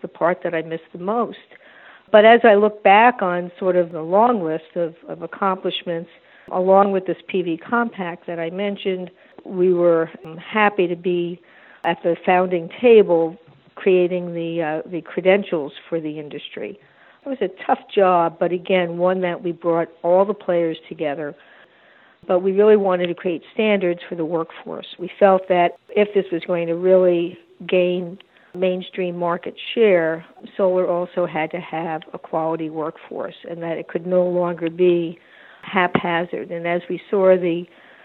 The 0.00 0.08
part 0.08 0.42
that 0.44 0.54
I 0.54 0.62
missed 0.62 0.84
the 0.92 1.00
most. 1.00 1.38
But 2.12 2.24
as 2.24 2.40
I 2.44 2.54
look 2.54 2.82
back 2.84 3.20
on 3.20 3.50
sort 3.58 3.76
of 3.76 3.90
the 3.90 4.00
long 4.00 4.42
list 4.42 4.76
of, 4.76 4.94
of 5.08 5.22
accomplishments, 5.22 6.08
along 6.52 6.92
with 6.92 7.06
this 7.06 7.16
PV 7.32 7.60
compact 7.60 8.26
that 8.26 8.38
I 8.38 8.50
mentioned, 8.50 9.10
we 9.44 9.72
were 9.72 10.10
happy 10.38 10.86
to 10.86 10.96
be 10.96 11.40
at 11.84 12.02
the 12.02 12.16
founding 12.24 12.68
table 12.80 13.36
creating 13.78 14.34
the 14.34 14.82
uh, 14.84 14.88
the 14.90 15.00
credentials 15.00 15.72
for 15.88 16.00
the 16.00 16.18
industry. 16.18 16.78
It 17.24 17.28
was 17.28 17.38
a 17.40 17.48
tough 17.66 17.80
job, 17.94 18.38
but 18.38 18.52
again, 18.52 18.98
one 18.98 19.20
that 19.20 19.42
we 19.42 19.52
brought 19.52 19.88
all 20.02 20.24
the 20.24 20.34
players 20.34 20.78
together. 20.88 21.34
But 22.26 22.40
we 22.40 22.52
really 22.52 22.76
wanted 22.76 23.06
to 23.06 23.14
create 23.14 23.42
standards 23.54 24.00
for 24.08 24.16
the 24.16 24.24
workforce. 24.24 24.86
We 24.98 25.10
felt 25.18 25.48
that 25.48 25.76
if 25.90 26.12
this 26.14 26.24
was 26.32 26.42
going 26.44 26.66
to 26.66 26.74
really 26.74 27.38
gain 27.66 28.18
mainstream 28.54 29.16
market 29.16 29.54
share, 29.74 30.24
solar 30.56 30.88
also 30.88 31.26
had 31.26 31.50
to 31.52 31.60
have 31.60 32.02
a 32.12 32.18
quality 32.18 32.70
workforce 32.70 33.36
and 33.48 33.62
that 33.62 33.78
it 33.78 33.88
could 33.88 34.06
no 34.06 34.24
longer 34.24 34.68
be 34.68 35.18
haphazard. 35.68 36.50
And 36.50 36.66
as 36.66 36.82
we 36.88 37.00
saw 37.10 37.36
the 37.36 37.64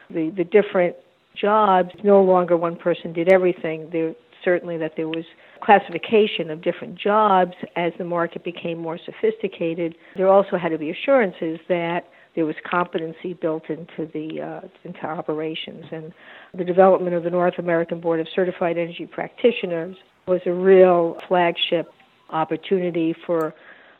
the, 0.09 0.29
the 0.35 0.43
different 0.43 0.95
jobs, 1.35 1.89
no 2.03 2.21
longer 2.21 2.55
one 2.55 2.75
person 2.75 3.13
did 3.13 3.31
everything. 3.31 3.89
There 3.91 4.13
certainly 4.43 4.77
that 4.77 4.93
there 4.97 5.07
was 5.07 5.25
classification 5.61 6.49
of 6.49 6.61
different 6.61 6.95
jobs 6.99 7.53
as 7.75 7.93
the 7.97 8.03
market 8.03 8.43
became 8.43 8.77
more 8.77 8.99
sophisticated. 9.05 9.95
There 10.17 10.27
also 10.27 10.57
had 10.57 10.69
to 10.69 10.77
be 10.77 10.89
assurances 10.89 11.59
that 11.69 12.01
there 12.35 12.45
was 12.45 12.55
competency 12.69 13.33
built 13.33 13.69
into 13.69 14.11
the 14.11 14.41
uh, 14.41 14.67
into 14.83 15.05
operations 15.05 15.85
and 15.91 16.13
the 16.53 16.63
development 16.63 17.15
of 17.15 17.23
the 17.23 17.29
North 17.29 17.57
American 17.59 17.99
Board 17.99 18.19
of 18.19 18.27
Certified 18.35 18.77
Energy 18.77 19.05
Practitioners 19.05 19.95
was 20.27 20.41
a 20.45 20.51
real 20.51 21.17
flagship 21.27 21.91
opportunity 22.29 23.15
for 23.25 23.53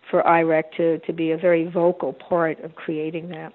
for 0.10 0.24
IREC 0.24 0.72
to, 0.78 1.00
to 1.00 1.14
be 1.14 1.32
a 1.32 1.38
very 1.38 1.66
vocal 1.66 2.14
part 2.14 2.60
of 2.64 2.76
creating 2.76 3.30
that. 3.30 3.54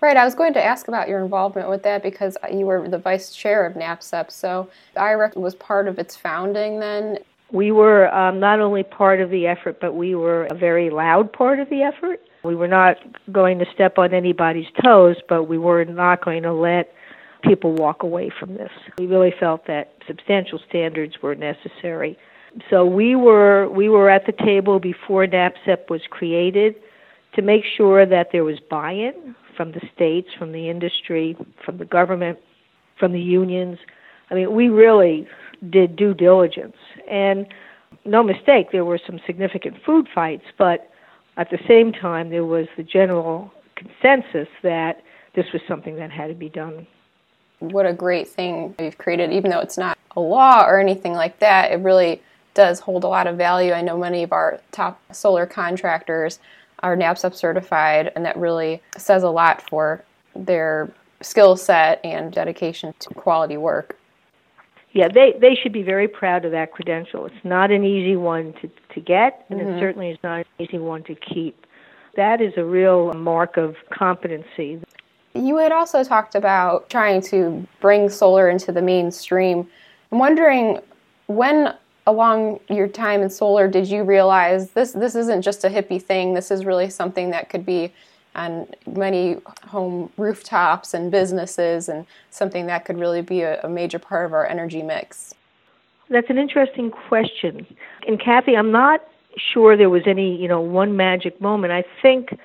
Right, 0.00 0.16
I 0.16 0.24
was 0.24 0.34
going 0.34 0.52
to 0.54 0.62
ask 0.62 0.88
about 0.88 1.08
your 1.08 1.22
involvement 1.22 1.70
with 1.70 1.82
that 1.84 2.02
because 2.02 2.36
you 2.52 2.66
were 2.66 2.86
the 2.88 2.98
vice 2.98 3.32
chair 3.34 3.64
of 3.64 3.74
NABCEP, 3.74 4.30
so 4.30 4.68
IREC 4.96 5.34
was 5.36 5.54
part 5.54 5.88
of 5.88 5.98
its 5.98 6.14
founding 6.14 6.78
then. 6.78 7.18
We 7.52 7.70
were 7.70 8.12
um, 8.14 8.38
not 8.38 8.60
only 8.60 8.82
part 8.82 9.20
of 9.20 9.30
the 9.30 9.46
effort, 9.46 9.78
but 9.80 9.94
we 9.94 10.14
were 10.14 10.44
a 10.46 10.54
very 10.54 10.90
loud 10.90 11.32
part 11.32 11.58
of 11.58 11.70
the 11.70 11.82
effort. 11.82 12.20
We 12.42 12.54
were 12.54 12.68
not 12.68 12.96
going 13.32 13.58
to 13.60 13.66
step 13.72 13.96
on 13.96 14.12
anybody's 14.12 14.66
toes, 14.84 15.16
but 15.28 15.44
we 15.44 15.56
were 15.56 15.84
not 15.86 16.22
going 16.22 16.42
to 16.42 16.52
let 16.52 16.92
people 17.42 17.72
walk 17.72 18.02
away 18.02 18.30
from 18.38 18.54
this. 18.54 18.70
We 18.98 19.06
really 19.06 19.32
felt 19.38 19.66
that 19.66 19.94
substantial 20.06 20.60
standards 20.68 21.22
were 21.22 21.34
necessary. 21.34 22.18
So 22.70 22.84
we 22.86 23.16
were 23.16 23.68
we 23.68 23.88
were 23.88 24.08
at 24.10 24.26
the 24.26 24.32
table 24.32 24.78
before 24.78 25.26
NABCEP 25.26 25.90
was 25.90 26.02
created 26.10 26.76
to 27.34 27.42
make 27.42 27.64
sure 27.64 28.06
that 28.06 28.30
there 28.32 28.44
was 28.44 28.60
buy-in 28.60 29.34
from 29.56 29.72
the 29.72 29.80
states, 29.94 30.28
from 30.38 30.52
the 30.52 30.68
industry, 30.68 31.36
from 31.64 31.78
the 31.78 31.84
government, 31.84 32.38
from 32.98 33.12
the 33.12 33.20
unions. 33.20 33.78
I 34.30 34.34
mean, 34.34 34.52
we 34.52 34.68
really 34.68 35.26
did 35.70 35.96
due 35.96 36.14
diligence. 36.14 36.76
And 37.10 37.46
no 38.04 38.22
mistake, 38.22 38.70
there 38.72 38.84
were 38.84 39.00
some 39.04 39.20
significant 39.26 39.76
food 39.84 40.08
fights, 40.14 40.44
but 40.58 40.90
at 41.36 41.50
the 41.50 41.58
same 41.66 41.92
time, 41.92 42.30
there 42.30 42.44
was 42.44 42.66
the 42.76 42.82
general 42.82 43.52
consensus 43.74 44.48
that 44.62 45.02
this 45.34 45.46
was 45.52 45.62
something 45.66 45.96
that 45.96 46.10
had 46.10 46.28
to 46.28 46.34
be 46.34 46.48
done. 46.48 46.86
What 47.58 47.86
a 47.86 47.92
great 47.92 48.28
thing 48.28 48.74
you've 48.78 48.98
created, 48.98 49.32
even 49.32 49.50
though 49.50 49.60
it's 49.60 49.78
not 49.78 49.98
a 50.16 50.20
law 50.20 50.64
or 50.66 50.78
anything 50.78 51.12
like 51.14 51.40
that, 51.40 51.72
it 51.72 51.76
really 51.76 52.22
does 52.54 52.80
hold 52.80 53.04
a 53.04 53.08
lot 53.08 53.26
of 53.26 53.36
value. 53.36 53.72
I 53.72 53.82
know 53.82 53.98
many 53.98 54.22
of 54.22 54.32
our 54.32 54.60
top 54.72 55.00
solar 55.12 55.46
contractors 55.46 56.38
are 56.80 56.96
NABCEP 56.96 57.34
certified, 57.34 58.12
and 58.14 58.24
that 58.24 58.36
really 58.36 58.82
says 58.96 59.22
a 59.22 59.30
lot 59.30 59.68
for 59.68 60.04
their 60.34 60.92
skill 61.20 61.56
set 61.56 62.00
and 62.04 62.32
dedication 62.32 62.94
to 63.00 63.08
quality 63.14 63.56
work. 63.56 63.98
Yeah, 64.92 65.08
they, 65.08 65.34
they 65.40 65.56
should 65.56 65.72
be 65.72 65.82
very 65.82 66.06
proud 66.06 66.44
of 66.44 66.52
that 66.52 66.70
credential. 66.70 67.26
It's 67.26 67.44
not 67.44 67.72
an 67.72 67.84
easy 67.84 68.16
one 68.16 68.52
to, 68.60 68.70
to 68.94 69.00
get, 69.00 69.44
and 69.50 69.60
mm-hmm. 69.60 69.70
it 69.70 69.80
certainly 69.80 70.10
is 70.10 70.18
not 70.22 70.40
an 70.40 70.44
easy 70.58 70.78
one 70.78 71.02
to 71.04 71.14
keep. 71.16 71.66
That 72.14 72.40
is 72.40 72.52
a 72.56 72.64
real 72.64 73.12
mark 73.12 73.56
of 73.56 73.76
competency. 73.90 74.80
You 75.34 75.56
had 75.56 75.72
also 75.72 76.04
talked 76.04 76.36
about 76.36 76.90
trying 76.90 77.22
to 77.22 77.66
bring 77.80 78.08
solar 78.08 78.48
into 78.48 78.70
the 78.70 78.82
mainstream. 78.82 79.66
I'm 80.12 80.20
wondering 80.20 80.78
when 81.26 81.74
along 82.06 82.60
your 82.68 82.88
time 82.88 83.22
in 83.22 83.30
solar 83.30 83.66
did 83.68 83.88
you 83.88 84.04
realize 84.04 84.70
this 84.70 84.92
this 84.92 85.14
isn't 85.14 85.42
just 85.42 85.64
a 85.64 85.68
hippie 85.68 86.02
thing. 86.02 86.34
This 86.34 86.50
is 86.50 86.64
really 86.64 86.90
something 86.90 87.30
that 87.30 87.48
could 87.48 87.64
be 87.64 87.92
on 88.34 88.66
many 88.86 89.36
home 89.66 90.10
rooftops 90.16 90.92
and 90.92 91.10
businesses 91.10 91.88
and 91.88 92.04
something 92.30 92.66
that 92.66 92.84
could 92.84 92.98
really 92.98 93.22
be 93.22 93.42
a, 93.42 93.60
a 93.62 93.68
major 93.68 93.98
part 93.98 94.26
of 94.26 94.32
our 94.32 94.44
energy 94.46 94.82
mix. 94.82 95.34
That's 96.10 96.28
an 96.28 96.38
interesting 96.38 96.90
question. 96.90 97.66
And 98.06 98.20
kathy 98.20 98.56
i'm 98.56 98.72
not 98.72 99.00
sure 99.52 99.76
there 99.76 99.90
was 99.90 100.02
any 100.06 100.36
you 100.36 100.48
know 100.48 100.60
one 100.60 100.96
magic 100.96 101.40
moment. 101.40 101.72
I 101.72 101.84
think 102.02 102.38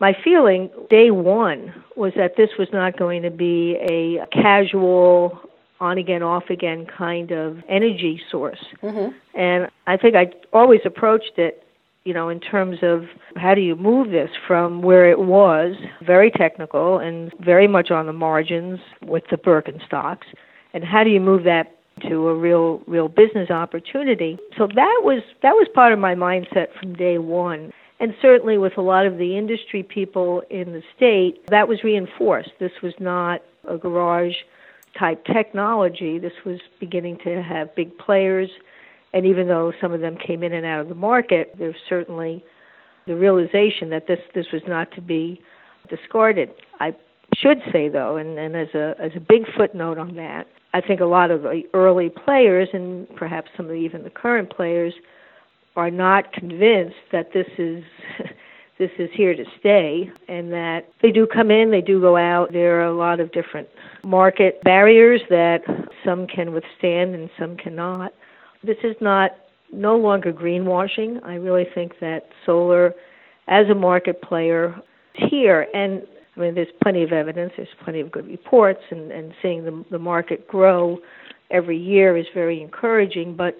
my 0.00 0.16
feeling 0.24 0.70
day 0.90 1.10
one 1.10 1.72
was 1.96 2.12
that 2.16 2.36
this 2.36 2.50
was 2.58 2.68
not 2.72 2.96
going 2.96 3.22
to 3.22 3.30
be 3.30 3.76
a 3.80 4.26
casual 4.32 5.40
on 5.80 5.98
again, 5.98 6.22
off 6.22 6.44
again 6.50 6.86
kind 6.86 7.30
of 7.30 7.58
energy 7.68 8.20
source. 8.30 8.64
Mm-hmm. 8.82 9.16
And 9.38 9.68
I 9.86 9.96
think 9.96 10.14
I 10.14 10.32
always 10.52 10.80
approached 10.84 11.32
it, 11.36 11.64
you 12.04 12.14
know, 12.14 12.28
in 12.28 12.40
terms 12.40 12.78
of 12.82 13.04
how 13.36 13.54
do 13.54 13.60
you 13.60 13.76
move 13.76 14.10
this 14.10 14.30
from 14.46 14.82
where 14.82 15.10
it 15.10 15.18
was, 15.18 15.74
very 16.04 16.30
technical 16.30 16.98
and 16.98 17.32
very 17.40 17.66
much 17.66 17.90
on 17.90 18.06
the 18.06 18.12
margins 18.12 18.78
with 19.02 19.24
the 19.30 19.36
Birkenstocks, 19.36 20.26
and 20.72 20.84
how 20.84 21.04
do 21.04 21.10
you 21.10 21.20
move 21.20 21.44
that 21.44 21.74
to 22.08 22.28
a 22.28 22.34
real 22.34 22.82
real 22.86 23.08
business 23.08 23.50
opportunity. 23.50 24.38
So 24.56 24.66
that 24.66 25.00
was 25.02 25.22
that 25.42 25.52
was 25.52 25.68
part 25.74 25.92
of 25.92 25.98
my 25.98 26.14
mindset 26.14 26.66
from 26.78 26.94
day 26.94 27.18
1. 27.18 27.72
And 28.00 28.14
certainly 28.20 28.58
with 28.58 28.76
a 28.76 28.82
lot 28.82 29.06
of 29.06 29.18
the 29.18 29.38
industry 29.38 29.82
people 29.82 30.42
in 30.50 30.72
the 30.72 30.82
state, 30.96 31.46
that 31.48 31.68
was 31.68 31.84
reinforced. 31.84 32.50
This 32.58 32.72
was 32.82 32.92
not 32.98 33.40
a 33.68 33.78
garage 33.78 34.34
type 34.98 35.24
technology, 35.26 36.18
this 36.18 36.32
was 36.44 36.60
beginning 36.80 37.18
to 37.24 37.42
have 37.42 37.74
big 37.74 37.96
players. 37.98 38.50
And 39.12 39.26
even 39.26 39.48
though 39.48 39.72
some 39.80 39.92
of 39.92 40.00
them 40.00 40.16
came 40.16 40.42
in 40.42 40.52
and 40.52 40.66
out 40.66 40.80
of 40.80 40.88
the 40.88 40.94
market, 40.94 41.54
there's 41.58 41.76
certainly 41.88 42.44
the 43.06 43.14
realization 43.14 43.90
that 43.90 44.06
this, 44.06 44.18
this 44.34 44.46
was 44.52 44.62
not 44.66 44.90
to 44.92 45.00
be 45.00 45.40
discarded. 45.88 46.50
I 46.80 46.94
should 47.36 47.58
say 47.72 47.88
though, 47.88 48.16
and, 48.16 48.38
and 48.38 48.56
as 48.56 48.68
a 48.74 48.94
as 49.00 49.12
a 49.16 49.20
big 49.20 49.42
footnote 49.56 49.98
on 49.98 50.16
that, 50.16 50.46
I 50.72 50.80
think 50.80 51.00
a 51.00 51.06
lot 51.06 51.30
of 51.30 51.42
the 51.42 51.62
early 51.72 52.08
players 52.08 52.68
and 52.72 53.08
perhaps 53.16 53.50
some 53.56 53.66
of 53.66 53.70
the, 53.70 53.78
even 53.78 54.02
the 54.02 54.10
current 54.10 54.50
players 54.50 54.94
are 55.76 55.90
not 55.90 56.32
convinced 56.32 56.96
that 57.12 57.32
this 57.32 57.46
is 57.58 57.84
this 58.78 58.90
is 58.98 59.08
here 59.14 59.34
to 59.34 59.44
stay 59.60 60.10
and 60.28 60.52
that 60.52 60.88
they 61.00 61.10
do 61.10 61.26
come 61.26 61.50
in, 61.50 61.70
they 61.70 61.80
do 61.80 62.00
go 62.00 62.16
out. 62.16 62.52
There 62.52 62.80
are 62.80 62.86
a 62.86 62.96
lot 62.96 63.20
of 63.20 63.30
different 63.32 63.68
market 64.04 64.62
barriers 64.62 65.20
that 65.30 65.60
some 66.04 66.26
can 66.26 66.52
withstand 66.52 67.14
and 67.14 67.30
some 67.38 67.56
cannot. 67.56 68.12
This 68.64 68.78
is 68.82 68.96
not 69.00 69.32
no 69.72 69.96
longer 69.96 70.32
greenwashing. 70.32 71.24
I 71.24 71.34
really 71.34 71.66
think 71.74 71.92
that 72.00 72.28
solar 72.44 72.94
as 73.46 73.66
a 73.70 73.74
market 73.74 74.22
player 74.22 74.74
is 75.14 75.28
here 75.30 75.68
and 75.72 76.02
I 76.36 76.40
mean 76.40 76.56
there's 76.56 76.66
plenty 76.82 77.04
of 77.04 77.12
evidence, 77.12 77.52
there's 77.56 77.68
plenty 77.84 78.00
of 78.00 78.10
good 78.10 78.26
reports 78.26 78.80
and, 78.90 79.12
and 79.12 79.32
seeing 79.40 79.64
the 79.64 79.84
the 79.92 79.98
market 79.98 80.48
grow 80.48 80.98
every 81.50 81.78
year 81.78 82.16
is 82.16 82.26
very 82.34 82.60
encouraging, 82.60 83.36
but 83.36 83.56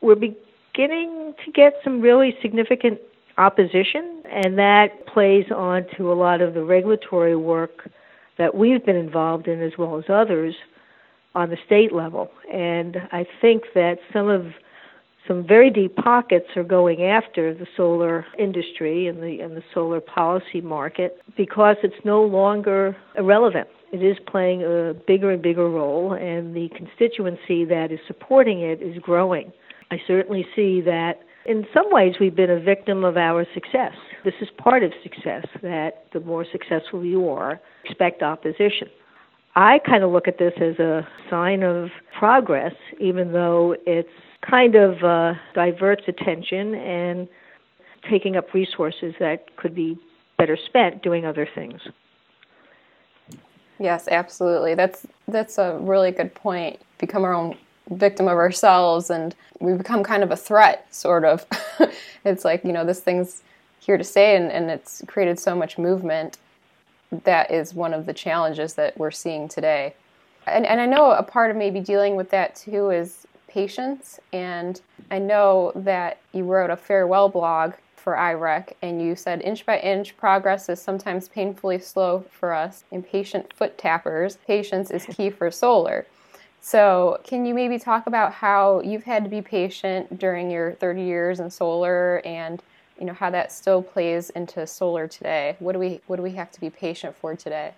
we're 0.00 0.16
beginning 0.16 1.34
to 1.44 1.52
get 1.52 1.74
some 1.84 2.00
really 2.00 2.34
significant 2.42 2.98
opposition, 3.40 4.22
and 4.30 4.58
that 4.58 5.06
plays 5.06 5.46
on 5.54 5.86
to 5.96 6.12
a 6.12 6.14
lot 6.14 6.40
of 6.40 6.54
the 6.54 6.62
regulatory 6.62 7.36
work 7.36 7.90
that 8.38 8.54
we've 8.54 8.84
been 8.84 8.96
involved 8.96 9.48
in 9.48 9.62
as 9.62 9.72
well 9.78 9.98
as 9.98 10.04
others 10.08 10.54
on 11.34 11.48
the 11.50 11.56
state 11.64 11.92
level. 11.92 12.30
And 12.52 12.96
I 13.12 13.26
think 13.40 13.64
that 13.74 13.98
some 14.12 14.28
of 14.28 14.46
some 15.26 15.46
very 15.46 15.70
deep 15.70 15.96
pockets 15.96 16.46
are 16.56 16.64
going 16.64 17.02
after 17.02 17.54
the 17.54 17.66
solar 17.76 18.26
industry 18.38 19.06
and 19.06 19.22
the 19.22 19.40
and 19.40 19.56
the 19.56 19.62
solar 19.72 20.00
policy 20.00 20.60
market 20.60 21.18
because 21.36 21.76
it's 21.82 22.04
no 22.04 22.22
longer 22.22 22.96
irrelevant. 23.16 23.68
It 23.92 24.02
is 24.02 24.16
playing 24.26 24.62
a 24.62 24.94
bigger 25.06 25.30
and 25.32 25.42
bigger 25.42 25.68
role 25.68 26.12
and 26.14 26.54
the 26.54 26.68
constituency 26.76 27.64
that 27.64 27.88
is 27.90 28.00
supporting 28.06 28.60
it 28.60 28.80
is 28.82 28.98
growing. 28.98 29.52
I 29.90 30.00
certainly 30.06 30.46
see 30.54 30.80
that 30.82 31.20
in 31.46 31.66
some 31.72 31.86
ways, 31.90 32.14
we've 32.20 32.36
been 32.36 32.50
a 32.50 32.60
victim 32.60 33.04
of 33.04 33.16
our 33.16 33.46
success. 33.54 33.94
This 34.24 34.34
is 34.40 34.48
part 34.58 34.82
of 34.82 34.92
success 35.02 35.46
that 35.62 36.04
the 36.12 36.20
more 36.20 36.44
successful 36.50 37.04
you 37.04 37.28
are, 37.28 37.60
expect 37.84 38.22
opposition. 38.22 38.88
I 39.56 39.78
kind 39.84 40.04
of 40.04 40.10
look 40.10 40.28
at 40.28 40.38
this 40.38 40.52
as 40.60 40.78
a 40.78 41.06
sign 41.28 41.62
of 41.62 41.88
progress, 42.18 42.74
even 43.00 43.32
though 43.32 43.74
it's 43.86 44.08
kind 44.48 44.74
of 44.74 45.02
uh, 45.02 45.34
diverts 45.54 46.02
attention 46.06 46.74
and 46.74 47.28
taking 48.08 48.36
up 48.36 48.54
resources 48.54 49.14
that 49.18 49.56
could 49.56 49.74
be 49.74 49.98
better 50.38 50.56
spent 50.66 51.02
doing 51.02 51.26
other 51.26 51.48
things. 51.54 51.80
Yes, 53.78 54.08
absolutely. 54.08 54.74
That's 54.74 55.06
that's 55.26 55.58
a 55.58 55.78
really 55.80 56.10
good 56.10 56.34
point. 56.34 56.80
Become 56.98 57.24
our 57.24 57.32
own 57.32 57.56
victim 57.90 58.26
of 58.28 58.36
ourselves 58.36 59.10
and 59.10 59.34
we 59.58 59.74
become 59.74 60.02
kind 60.02 60.22
of 60.22 60.30
a 60.30 60.36
threat 60.36 60.86
sort 60.94 61.24
of. 61.24 61.46
it's 62.24 62.44
like, 62.44 62.64
you 62.64 62.72
know, 62.72 62.84
this 62.84 63.00
thing's 63.00 63.42
here 63.80 63.98
to 63.98 64.04
stay 64.04 64.36
and, 64.36 64.50
and 64.50 64.70
it's 64.70 65.02
created 65.06 65.38
so 65.38 65.56
much 65.56 65.78
movement. 65.78 66.38
That 67.24 67.50
is 67.50 67.74
one 67.74 67.92
of 67.92 68.06
the 68.06 68.12
challenges 68.12 68.74
that 68.74 68.96
we're 68.96 69.10
seeing 69.10 69.48
today. 69.48 69.94
And, 70.46 70.66
and 70.66 70.80
I 70.80 70.86
know 70.86 71.10
a 71.10 71.22
part 71.22 71.50
of 71.50 71.56
maybe 71.56 71.80
dealing 71.80 72.16
with 72.16 72.30
that 72.30 72.56
too 72.56 72.90
is 72.90 73.26
patience. 73.48 74.20
And 74.32 74.80
I 75.10 75.18
know 75.18 75.72
that 75.74 76.18
you 76.32 76.44
wrote 76.44 76.70
a 76.70 76.76
farewell 76.76 77.28
blog 77.28 77.72
for 77.96 78.14
IREC, 78.14 78.72
and 78.80 79.02
you 79.02 79.14
said 79.14 79.42
inch 79.42 79.66
by 79.66 79.78
inch 79.80 80.16
progress 80.16 80.68
is 80.70 80.80
sometimes 80.80 81.28
painfully 81.28 81.78
slow 81.78 82.24
for 82.30 82.54
us 82.54 82.84
impatient 82.90 83.52
foot 83.52 83.76
tappers. 83.76 84.38
Patience 84.46 84.90
is 84.90 85.04
key 85.04 85.28
for 85.28 85.50
solar. 85.50 86.06
So, 86.60 87.18
can 87.24 87.46
you 87.46 87.54
maybe 87.54 87.78
talk 87.78 88.06
about 88.06 88.32
how 88.32 88.80
you've 88.80 89.04
had 89.04 89.24
to 89.24 89.30
be 89.30 89.40
patient 89.40 90.18
during 90.18 90.50
your 90.50 90.72
30 90.74 91.02
years 91.02 91.40
in 91.40 91.50
solar 91.50 92.20
and 92.24 92.62
you 92.98 93.06
know 93.06 93.14
how 93.14 93.30
that 93.30 93.50
still 93.50 93.82
plays 93.82 94.28
into 94.30 94.66
solar 94.66 95.08
today? 95.08 95.56
What 95.58 95.72
do 95.72 95.78
we 95.78 96.00
what 96.06 96.16
do 96.16 96.22
we 96.22 96.32
have 96.32 96.50
to 96.52 96.60
be 96.60 96.68
patient 96.68 97.16
for 97.18 97.34
today? 97.34 97.72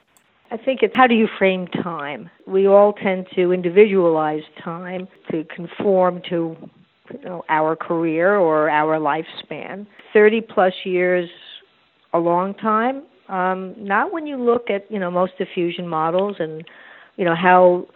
I 0.51 0.57
think 0.57 0.83
it's 0.83 0.95
how 0.97 1.07
do 1.07 1.15
you 1.15 1.29
frame 1.39 1.69
time? 1.69 2.29
We 2.47 2.67
all 2.67 2.93
tend 2.93 3.27
to 3.37 3.53
individualize 3.53 4.43
time 4.62 5.07
to 5.31 5.45
conform 5.45 6.21
to 6.29 6.57
you 7.12 7.25
know, 7.25 7.45
our 7.49 7.77
career 7.77 8.37
or 8.37 8.69
our 8.69 8.99
lifespan. 8.99 9.87
30 10.12 10.41
plus 10.41 10.73
years, 10.85 11.31
a 12.12 12.19
long 12.19 12.53
time. 12.55 13.05
Um, 13.29 13.75
not 13.79 14.12
when 14.12 14.27
you 14.27 14.37
look 14.37 14.71
at 14.71 14.91
you 14.91 14.99
know 14.99 15.11
most 15.11 15.39
diffusion 15.39 15.87
models 15.87 16.37
and 16.41 16.65
you 17.17 17.25
know 17.25 17.37
how 17.37 17.87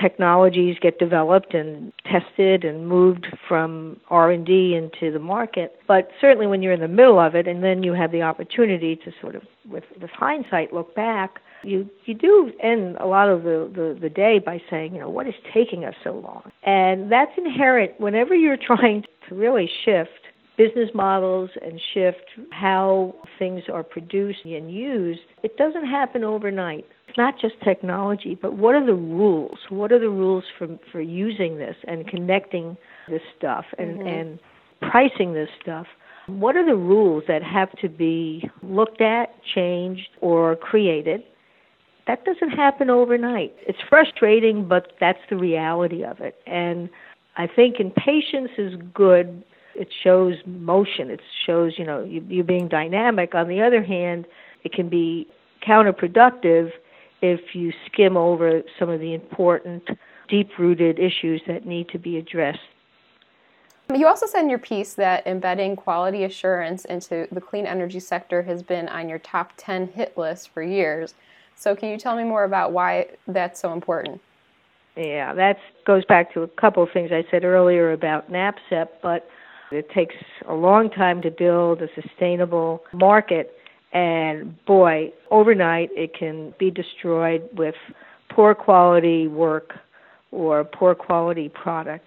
technologies 0.00 0.76
get 0.80 0.98
developed 0.98 1.54
and 1.54 1.92
tested 2.04 2.64
and 2.64 2.88
moved 2.88 3.26
from 3.48 4.00
R&D 4.08 4.74
into 4.74 5.12
the 5.12 5.18
market 5.18 5.78
but 5.88 6.10
certainly 6.20 6.46
when 6.46 6.62
you're 6.62 6.72
in 6.72 6.80
the 6.80 6.88
middle 6.88 7.18
of 7.18 7.34
it 7.34 7.48
and 7.48 7.62
then 7.62 7.82
you 7.82 7.92
have 7.92 8.12
the 8.12 8.22
opportunity 8.22 8.96
to 8.96 9.10
sort 9.20 9.34
of 9.34 9.42
with 9.68 9.84
with 10.00 10.10
hindsight 10.10 10.72
look 10.72 10.94
back 10.94 11.40
you 11.62 11.88
you 12.04 12.14
do 12.14 12.52
end 12.62 12.96
a 12.96 13.06
lot 13.06 13.28
of 13.28 13.42
the, 13.42 13.70
the, 13.74 13.98
the 14.00 14.08
day 14.08 14.38
by 14.38 14.60
saying, 14.70 14.94
you 14.94 15.00
know, 15.00 15.10
what 15.10 15.26
is 15.26 15.34
taking 15.52 15.84
us 15.84 15.94
so 16.02 16.12
long? 16.12 16.50
And 16.62 17.10
that's 17.10 17.32
inherent 17.36 18.00
whenever 18.00 18.34
you're 18.34 18.56
trying 18.66 19.04
to 19.28 19.34
really 19.34 19.70
shift 19.84 20.10
business 20.56 20.90
models 20.94 21.48
and 21.62 21.80
shift 21.94 22.24
how 22.50 23.14
things 23.38 23.62
are 23.72 23.82
produced 23.82 24.40
and 24.44 24.70
used, 24.70 25.20
it 25.42 25.56
doesn't 25.56 25.86
happen 25.86 26.22
overnight. 26.22 26.84
It's 27.10 27.18
not 27.18 27.40
just 27.40 27.54
technology, 27.64 28.38
but 28.40 28.54
what 28.54 28.76
are 28.76 28.86
the 28.86 28.94
rules? 28.94 29.58
What 29.68 29.90
are 29.90 29.98
the 29.98 30.08
rules 30.08 30.44
for 30.56 30.68
for 30.92 31.00
using 31.00 31.58
this 31.58 31.74
and 31.88 32.06
connecting 32.06 32.76
this 33.08 33.22
stuff 33.36 33.64
and, 33.78 33.98
mm-hmm. 33.98 34.06
and 34.06 34.38
pricing 34.80 35.34
this 35.34 35.48
stuff? 35.60 35.86
What 36.28 36.54
are 36.56 36.64
the 36.64 36.76
rules 36.76 37.24
that 37.26 37.42
have 37.42 37.72
to 37.80 37.88
be 37.88 38.48
looked 38.62 39.00
at, 39.00 39.34
changed, 39.54 40.08
or 40.20 40.54
created? 40.54 41.24
that 42.06 42.24
doesn't 42.24 42.50
happen 42.50 42.90
overnight. 42.90 43.54
It's 43.68 43.78
frustrating, 43.88 44.66
but 44.66 44.94
that's 44.98 45.20
the 45.28 45.36
reality 45.36 46.02
of 46.02 46.18
it. 46.20 46.40
And 46.44 46.90
I 47.36 47.46
think 47.46 47.76
impatience 47.78 48.50
is 48.58 48.74
good. 48.92 49.44
It 49.76 49.88
shows 50.02 50.34
motion. 50.44 51.08
It 51.10 51.20
shows, 51.46 51.74
you 51.78 51.84
know, 51.84 52.02
you, 52.02 52.24
you 52.28 52.42
being 52.42 52.66
dynamic. 52.66 53.36
On 53.36 53.46
the 53.46 53.62
other 53.62 53.80
hand, 53.80 54.26
it 54.64 54.72
can 54.72 54.88
be 54.88 55.28
counterproductive 55.66 56.70
if 57.22 57.54
you 57.54 57.72
skim 57.86 58.16
over 58.16 58.62
some 58.78 58.88
of 58.88 59.00
the 59.00 59.14
important, 59.14 59.82
deep 60.28 60.50
rooted 60.58 60.98
issues 60.98 61.42
that 61.46 61.66
need 61.66 61.88
to 61.90 61.98
be 61.98 62.16
addressed. 62.16 62.58
You 63.94 64.06
also 64.06 64.26
said 64.26 64.42
in 64.42 64.50
your 64.50 64.58
piece 64.58 64.94
that 64.94 65.26
embedding 65.26 65.74
quality 65.74 66.22
assurance 66.22 66.84
into 66.84 67.26
the 67.32 67.40
clean 67.40 67.66
energy 67.66 67.98
sector 67.98 68.42
has 68.42 68.62
been 68.62 68.88
on 68.88 69.08
your 69.08 69.18
top 69.18 69.52
10 69.56 69.88
hit 69.88 70.16
list 70.16 70.50
for 70.50 70.62
years. 70.62 71.14
So, 71.56 71.74
can 71.74 71.90
you 71.90 71.98
tell 71.98 72.16
me 72.16 72.24
more 72.24 72.44
about 72.44 72.72
why 72.72 73.08
that's 73.26 73.60
so 73.60 73.72
important? 73.72 74.20
Yeah, 74.96 75.34
that 75.34 75.58
goes 75.86 76.04
back 76.04 76.32
to 76.34 76.42
a 76.42 76.48
couple 76.48 76.82
of 76.82 76.90
things 76.92 77.10
I 77.12 77.24
said 77.30 77.44
earlier 77.44 77.92
about 77.92 78.30
NABCEP, 78.30 78.88
but 79.02 79.28
it 79.70 79.90
takes 79.90 80.14
a 80.48 80.54
long 80.54 80.90
time 80.90 81.22
to 81.22 81.30
build 81.30 81.82
a 81.82 81.88
sustainable 82.00 82.82
market, 82.92 83.56
and 83.92 84.54
boy, 84.66 85.12
overnight 85.30 85.90
it 85.92 86.14
can 86.14 86.54
be 86.58 86.70
destroyed 86.70 87.48
with 87.56 87.74
poor 88.30 88.54
quality 88.54 89.26
work 89.26 89.74
or 90.30 90.64
poor 90.64 90.94
quality 90.94 91.48
product. 91.48 92.04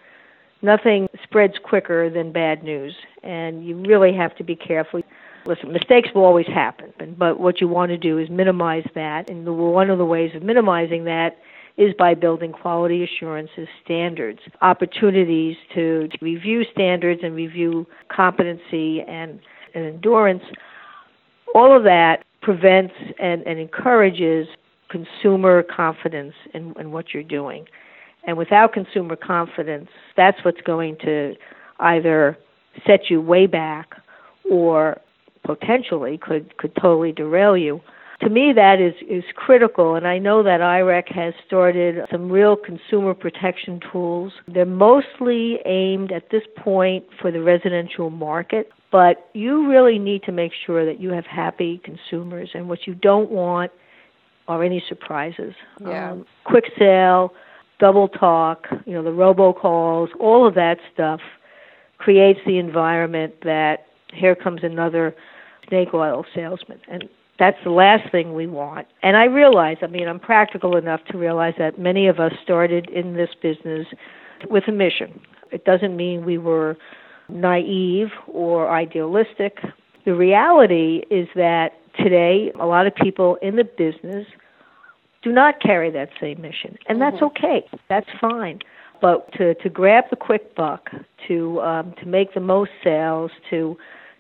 Nothing 0.62 1.08
spreads 1.24 1.56
quicker 1.62 2.10
than 2.10 2.32
bad 2.32 2.64
news, 2.64 2.96
and 3.22 3.66
you 3.66 3.76
really 3.76 4.16
have 4.16 4.36
to 4.38 4.44
be 4.44 4.56
careful 4.56 5.02
listen, 5.46 5.72
mistakes 5.72 6.10
will 6.14 6.24
always 6.24 6.48
happen, 6.48 6.94
but 7.18 7.40
what 7.40 7.62
you 7.62 7.68
want 7.68 7.90
to 7.90 7.98
do 7.98 8.18
is 8.18 8.30
minimize 8.30 8.86
that. 8.96 9.30
And 9.30 9.46
one 9.46 9.90
of 9.90 9.98
the 9.98 10.06
ways 10.06 10.32
of 10.36 10.44
minimizing 10.44 11.06
that 11.06 11.38
is 11.78 11.94
by 11.98 12.14
building 12.14 12.52
quality 12.52 13.04
assurances 13.04 13.68
standards, 13.84 14.40
opportunities 14.62 15.56
to, 15.74 16.08
to 16.08 16.18
review 16.22 16.64
standards 16.72 17.22
and 17.24 17.36
review 17.36 17.88
competency 18.10 19.02
and, 19.02 19.40
and 19.74 19.86
endurance. 19.86 20.44
All 21.54 21.76
of 21.76 21.84
that 21.84 22.24
prevents 22.42 22.94
and, 23.20 23.42
and 23.44 23.60
encourages 23.60 24.48
consumer 24.90 25.64
confidence 25.64 26.34
in, 26.54 26.74
in 26.80 26.92
what 26.92 27.14
you're 27.14 27.24
doing. 27.24 27.66
And 28.26 28.38
without 28.38 28.74
consumer 28.74 29.16
confidence, 29.16 29.90
that's 30.16 30.38
what's 30.44 30.62
going 30.62 30.98
to 31.04 31.36
either 31.80 32.38
set 32.88 33.10
you 33.10 33.22
way 33.22 33.48
back 33.48 33.96
or 34.50 35.00
potentially 35.44 36.18
could 36.18 36.58
could 36.58 36.74
totally 36.76 37.12
derail 37.12 37.58
you. 37.58 37.82
To 38.22 38.30
me, 38.30 38.54
that 38.56 38.80
is 38.80 38.94
is 39.10 39.24
critical, 39.36 39.96
and 39.96 40.08
I 40.08 40.18
know 40.18 40.44
that 40.44 40.62
IREC 40.62 41.14
has 41.14 41.34
started 41.46 41.98
some 42.10 42.32
real 42.32 42.56
consumer 42.56 43.14
protection 43.14 43.82
tools. 43.92 44.32
They're 44.48 44.66
mostly 44.66 45.60
aimed 45.66 46.12
at 46.12 46.30
this 46.32 46.44
point 46.58 47.04
for 47.20 47.32
the 47.32 47.42
residential 47.42 48.10
market, 48.10 48.70
but 48.94 49.28
you 49.34 49.68
really 49.68 49.98
need 49.98 50.22
to 50.22 50.32
make 50.32 50.52
sure 50.66 50.86
that 50.86 51.02
you 51.02 51.10
have 51.10 51.26
happy 51.26 51.82
consumers, 51.84 52.52
and 52.54 52.70
what 52.70 52.86
you 52.86 52.94
don't 52.94 53.32
want 53.32 53.72
are 54.48 54.64
any 54.64 54.84
surprises. 54.88 55.56
Yeah. 55.82 56.12
Um, 56.12 56.26
quick 56.46 56.66
sale, 56.78 57.34
double 57.80 58.08
talk, 58.08 58.68
you 58.86 58.94
know, 58.94 59.04
the 59.04 59.10
robocalls, 59.10 60.10
all 60.20 60.48
of 60.48 60.54
that 60.54 60.78
stuff 60.94 61.20
creates 61.98 62.40
the 62.46 62.60
environment 62.60 63.34
that 63.44 63.88
here 64.14 64.36
comes 64.36 64.60
another 64.64 65.16
snake 65.68 65.90
oil 65.96 66.24
salesman. 66.36 66.80
And 66.88 67.10
that's 67.40 67.58
the 67.64 67.72
last 67.72 68.12
thing 68.12 68.36
we 68.36 68.46
want. 68.46 68.88
And 69.02 69.18
I 69.18 69.26
realize, 69.26 69.78
I 69.82 69.88
mean, 69.88 70.08
I'm 70.08 70.20
practical 70.20 70.78
enough 70.78 71.00
to 71.10 71.18
realize 71.18 71.56
that 71.58 71.80
many 71.80 72.08
of 72.08 72.20
us 72.20 72.34
started 72.44 72.90
in 72.92 73.16
this 73.16 73.30
business 73.42 73.88
with 74.52 74.66
a 74.68 74.72
mission. 74.72 75.20
It 75.52 75.66
doesn't 75.66 75.98
mean 75.98 76.26
we 76.26 76.38
were 76.38 76.78
naive 77.30 78.10
or 78.28 78.70
idealistic. 78.70 79.60
The 80.06 80.14
reality 80.14 81.04
is 81.10 81.28
that 81.36 81.74
today, 81.98 82.52
a 82.60 82.66
lot 82.66 82.88
of 82.88 82.96
people 82.96 83.38
in 83.42 83.56
the 83.56 83.64
business 83.64 84.26
do 85.22 85.32
not 85.32 85.62
carry 85.62 85.90
that 85.92 86.10
same 86.20 86.42
mission, 86.42 86.78
and 86.88 87.02
that's 87.02 87.16
mm-hmm. 87.18 87.26
okay. 87.26 87.66
That's 87.90 88.10
fine. 88.20 88.60
But 89.02 89.32
to 89.34 89.54
to 89.56 89.70
grab 89.70 90.06
the 90.10 90.16
quick 90.16 90.56
buck, 90.56 90.90
to 91.28 91.62
um, 91.62 91.94
to 92.02 92.06
make 92.06 92.34
the 92.34 92.42
most 92.42 92.72
sales, 92.84 93.32
to 93.50 93.78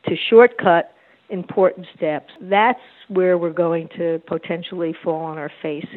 to 0.08 0.16
shortcut 0.30 0.94
important 1.30 1.88
steps. 1.96 2.32
That's 2.42 2.80
where 3.08 3.38
we're 3.38 3.54
going 3.54 3.90
to 3.98 4.22
potentially 4.28 4.96
fall 5.04 5.22
on 5.24 5.38
our 5.38 5.52
face. 5.62 5.88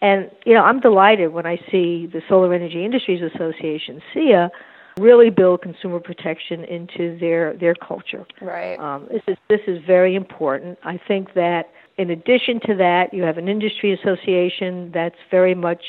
And 0.00 0.30
you 0.44 0.54
know, 0.54 0.62
I'm 0.62 0.80
delighted 0.80 1.32
when 1.32 1.46
I 1.46 1.56
see 1.70 2.06
the 2.06 2.20
Solar 2.28 2.52
Energy 2.54 2.84
Industries 2.84 3.22
Association, 3.22 4.00
SEIA, 4.14 4.50
really 4.98 5.30
build 5.30 5.62
consumer 5.62 6.00
protection 6.00 6.64
into 6.64 7.18
their 7.18 7.54
their 7.54 7.74
culture. 7.74 8.26
Right. 8.40 8.78
Um, 8.78 9.06
this 9.10 9.22
is 9.28 9.36
this 9.48 9.60
is 9.66 9.82
very 9.86 10.14
important. 10.14 10.78
I 10.82 10.98
think 11.08 11.34
that 11.34 11.70
in 11.98 12.10
addition 12.10 12.60
to 12.66 12.74
that, 12.76 13.12
you 13.12 13.22
have 13.22 13.38
an 13.38 13.48
industry 13.48 13.92
association 13.92 14.90
that's 14.92 15.16
very 15.30 15.54
much 15.54 15.82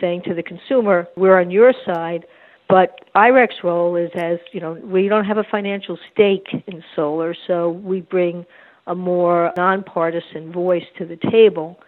saying 0.00 0.22
to 0.26 0.34
the 0.34 0.42
consumer, 0.42 1.08
"We're 1.16 1.38
on 1.40 1.50
your 1.50 1.72
side." 1.84 2.26
But 2.68 3.00
IREC's 3.14 3.62
role 3.62 3.94
is 3.94 4.10
as, 4.14 4.38
you 4.52 4.60
know, 4.60 4.72
we 4.72 5.06
don't 5.06 5.26
have 5.26 5.36
a 5.36 5.44
financial 5.44 5.98
stake 6.10 6.48
in 6.66 6.82
solar, 6.96 7.34
so 7.46 7.68
we 7.68 8.00
bring 8.00 8.46
a 8.86 8.94
more 8.94 9.52
nonpartisan 9.56 10.50
voice 10.50 10.84
to 10.96 11.04
the 11.04 11.16
table. 11.30 11.78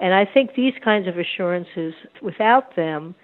And 0.00 0.12
I 0.12 0.24
think 0.24 0.54
these 0.54 0.74
kinds 0.82 1.06
of 1.06 1.18
assurances, 1.18 1.94
without 2.20 2.74
them, 2.74 3.14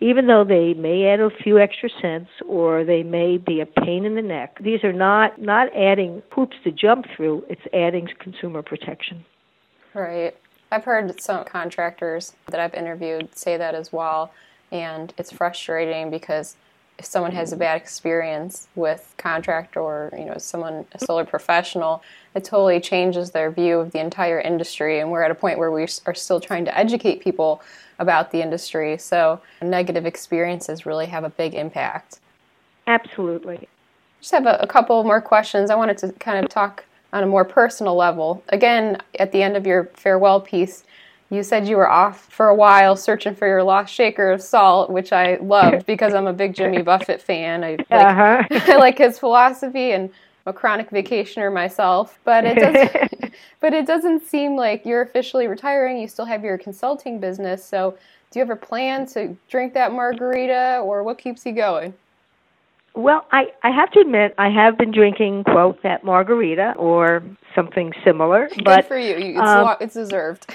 even 0.00 0.26
though 0.26 0.44
they 0.44 0.74
may 0.74 1.06
add 1.06 1.20
a 1.20 1.30
few 1.30 1.58
extra 1.58 1.88
cents 2.00 2.30
or 2.46 2.84
they 2.84 3.02
may 3.02 3.36
be 3.36 3.60
a 3.60 3.66
pain 3.66 4.04
in 4.04 4.14
the 4.14 4.22
neck, 4.22 4.58
these 4.60 4.84
are 4.84 4.92
not, 4.92 5.40
not 5.40 5.74
adding 5.74 6.22
hoops 6.30 6.56
to 6.64 6.70
jump 6.70 7.06
through, 7.16 7.44
it's 7.48 7.62
adding 7.72 8.08
consumer 8.18 8.62
protection. 8.62 9.24
Right. 9.94 10.36
I've 10.70 10.84
heard 10.84 11.20
some 11.20 11.44
contractors 11.44 12.34
that 12.50 12.60
I've 12.60 12.74
interviewed 12.74 13.36
say 13.36 13.56
that 13.56 13.74
as 13.74 13.92
well, 13.92 14.32
and 14.70 15.12
it's 15.16 15.32
frustrating 15.32 16.10
because 16.10 16.56
if 16.98 17.04
someone 17.04 17.32
has 17.32 17.52
a 17.52 17.56
bad 17.56 17.76
experience 17.76 18.68
with 18.74 19.14
contract 19.18 19.76
or 19.76 20.12
you 20.18 20.24
know 20.24 20.36
someone 20.38 20.84
a 20.92 20.98
solar 20.98 21.24
professional 21.24 22.02
it 22.38 22.44
totally 22.44 22.80
changes 22.80 23.32
their 23.32 23.50
view 23.50 23.78
of 23.80 23.90
the 23.90 23.98
entire 23.98 24.40
industry. 24.40 25.00
And 25.00 25.10
we're 25.10 25.22
at 25.22 25.30
a 25.30 25.34
point 25.34 25.58
where 25.58 25.70
we 25.70 25.86
are 26.06 26.14
still 26.14 26.40
trying 26.40 26.64
to 26.66 26.78
educate 26.78 27.20
people 27.20 27.60
about 27.98 28.30
the 28.30 28.40
industry. 28.40 28.96
So 28.96 29.40
negative 29.60 30.06
experiences 30.06 30.86
really 30.86 31.06
have 31.06 31.24
a 31.24 31.30
big 31.30 31.54
impact. 31.54 32.20
Absolutely. 32.86 33.68
Just 34.20 34.32
have 34.32 34.46
a, 34.46 34.56
a 34.60 34.66
couple 34.66 35.02
more 35.04 35.20
questions. 35.20 35.68
I 35.68 35.74
wanted 35.74 35.98
to 35.98 36.12
kind 36.12 36.42
of 36.42 36.50
talk 36.50 36.84
on 37.12 37.22
a 37.22 37.26
more 37.26 37.44
personal 37.44 37.96
level. 37.96 38.42
Again 38.50 38.98
at 39.18 39.32
the 39.32 39.42
end 39.42 39.56
of 39.56 39.66
your 39.66 39.86
farewell 39.94 40.40
piece 40.40 40.84
you 41.30 41.42
said 41.42 41.68
you 41.68 41.76
were 41.76 41.88
off 41.88 42.24
for 42.30 42.48
a 42.48 42.54
while 42.54 42.96
searching 42.96 43.34
for 43.34 43.46
your 43.46 43.62
lost 43.62 43.92
shaker 43.92 44.30
of 44.30 44.40
salt, 44.40 44.90
which 44.90 45.12
I 45.12 45.36
loved 45.36 45.86
because 45.86 46.14
I'm 46.14 46.26
a 46.26 46.32
big 46.32 46.54
Jimmy 46.54 46.82
Buffett 46.82 47.20
fan. 47.20 47.64
I 47.64 47.70
like, 47.70 47.86
uh-huh. 47.90 48.44
I 48.50 48.76
like 48.76 48.98
his 48.98 49.18
philosophy 49.18 49.92
and 49.92 50.10
I'm 50.46 50.50
a 50.50 50.52
chronic 50.52 50.90
vacationer 50.90 51.52
myself. 51.52 52.18
But 52.24 52.44
it 52.46 52.58
doesn't 52.58 53.34
but 53.60 53.74
it 53.74 53.86
doesn't 53.86 54.26
seem 54.26 54.56
like 54.56 54.86
you're 54.86 55.02
officially 55.02 55.46
retiring. 55.46 55.98
You 55.98 56.08
still 56.08 56.24
have 56.24 56.44
your 56.44 56.56
consulting 56.56 57.20
business. 57.20 57.64
So 57.64 57.98
do 58.30 58.38
you 58.38 58.42
ever 58.42 58.56
plan 58.56 59.06
to 59.08 59.36
drink 59.48 59.74
that 59.74 59.92
margarita 59.92 60.80
or 60.82 61.02
what 61.02 61.18
keeps 61.18 61.44
you 61.44 61.52
going? 61.52 61.94
Well, 62.94 63.26
I, 63.30 63.52
I 63.62 63.70
have 63.70 63.92
to 63.92 64.00
admit, 64.00 64.34
I 64.38 64.48
have 64.50 64.76
been 64.76 64.90
drinking, 64.90 65.44
quote, 65.44 65.80
that 65.84 66.02
margarita 66.02 66.74
or 66.76 67.22
something 67.54 67.92
similar. 68.04 68.48
Good 68.48 68.64
but, 68.64 68.88
for 68.88 68.98
you. 68.98 69.14
It's, 69.14 69.38
um, 69.38 69.76
it's 69.80 69.94
deserved. 69.94 70.52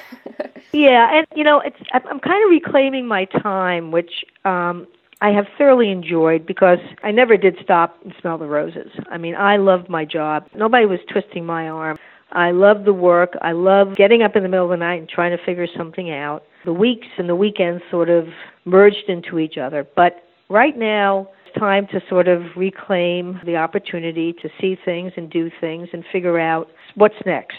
Yeah, 0.74 1.18
and, 1.18 1.28
you 1.36 1.44
know, 1.44 1.60
it's 1.60 1.78
I'm 1.94 2.20
kind 2.20 2.44
of 2.44 2.50
reclaiming 2.50 3.08
my 3.08 3.26
time, 3.26 3.92
which 3.92 4.26
um, 4.44 4.88
I 5.22 5.30
have 5.30 5.46
thoroughly 5.58 5.90
enjoyed 5.90 6.46
because 6.46 6.80
I 7.04 7.12
never 7.12 7.38
did 7.38 7.58
stop 7.64 7.98
and 8.04 8.14
smell 8.20 8.38
the 8.38 8.48
roses. 8.48 8.92
I 9.10 9.18
mean, 9.18 9.36
I 9.36 9.58
loved 9.58 9.88
my 9.88 10.04
job. 10.04 10.48
Nobody 10.56 10.86
was 10.86 11.00
twisting 11.12 11.46
my 11.46 11.70
arm. 11.70 11.98
I 12.34 12.52
loved 12.52 12.86
the 12.86 12.94
work. 12.94 13.38
I 13.42 13.52
loved 13.52 13.96
getting 13.96 14.24
up 14.24 14.36
in 14.36 14.44
the 14.44 14.50
middle 14.50 14.66
of 14.66 14.72
the 14.72 14.84
night 14.84 15.00
and 15.00 15.08
trying 15.08 15.38
to 15.38 15.44
figure 15.46 15.68
something 15.78 16.12
out. 16.12 16.44
The 16.66 16.74
weeks 16.74 17.08
and 17.18 17.30
the 17.30 17.36
weekends 17.36 17.84
sort 17.92 18.10
of 18.10 18.28
merged 18.66 19.08
into 19.08 19.38
each 19.38 19.58
other. 19.58 19.88
But 19.96 20.24
right 20.50 20.78
now, 20.78 21.30
it's 21.46 21.58
time 21.58 21.88
to 21.92 22.02
sort 22.10 22.28
of 22.28 22.42
reclaim 22.58 23.40
the 23.46 23.58
opportunity 23.58 24.34
to 24.42 24.50
see 24.60 24.76
things 24.84 25.14
and 25.16 25.30
do 25.30 25.52
things 25.62 25.90
and 25.94 26.04
figure 26.12 26.40
out 26.40 26.70
what's 26.96 27.16
next. 27.26 27.58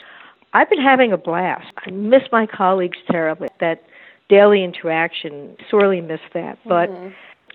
I've 0.54 0.70
been 0.70 0.80
having 0.80 1.12
a 1.12 1.16
blast. 1.18 1.72
I 1.84 1.90
miss 1.90 2.22
my 2.30 2.46
colleagues 2.46 2.98
terribly. 3.10 3.48
That 3.60 3.82
daily 4.28 4.62
interaction, 4.62 5.56
sorely 5.68 6.00
miss 6.00 6.20
that. 6.32 6.58
But 6.64 6.90
mm-hmm. 6.90 7.08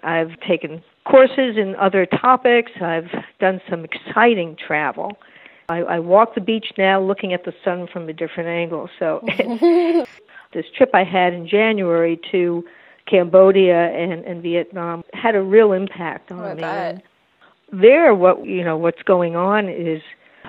I've 0.03 0.37
taken 0.41 0.83
courses 1.05 1.57
in 1.57 1.75
other 1.77 2.05
topics. 2.05 2.73
I've 2.81 3.09
done 3.39 3.61
some 3.69 3.85
exciting 3.85 4.55
travel. 4.55 5.17
I, 5.69 5.79
I 5.79 5.99
walk 5.99 6.35
the 6.35 6.41
beach 6.41 6.73
now 6.77 7.01
looking 7.01 7.33
at 7.33 7.45
the 7.45 7.53
sun 7.63 7.87
from 7.91 8.09
a 8.09 8.13
different 8.13 8.49
angle. 8.49 8.89
So 8.99 9.23
this 10.53 10.65
trip 10.75 10.89
I 10.93 11.03
had 11.03 11.33
in 11.33 11.47
January 11.47 12.19
to 12.31 12.65
Cambodia 13.05 13.91
and, 13.91 14.25
and 14.25 14.43
Vietnam 14.43 15.03
had 15.13 15.35
a 15.35 15.41
real 15.41 15.71
impact 15.71 16.31
on 16.31 16.63
oh, 16.63 16.93
me. 16.93 17.03
There, 17.71 18.15
what 18.15 18.45
you 18.45 18.63
know, 18.63 18.77
what's 18.77 19.01
going 19.03 19.35
on 19.35 19.69
is 19.69 20.01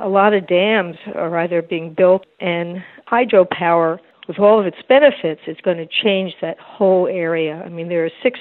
a 0.02 0.08
lot 0.08 0.34
of 0.34 0.46
dams 0.46 0.96
are 1.14 1.38
either 1.38 1.62
being 1.62 1.94
built, 1.94 2.26
and 2.40 2.82
hydropower, 3.10 3.98
with 4.28 4.38
all 4.38 4.60
of 4.60 4.66
its 4.66 4.78
benefits, 4.88 5.40
is 5.46 5.56
going 5.62 5.78
to 5.78 5.86
change 5.86 6.34
that 6.40 6.58
whole 6.58 7.06
area. 7.06 7.62
I 7.64 7.68
mean, 7.68 7.88
there 7.88 8.04
are 8.04 8.10
six, 8.22 8.38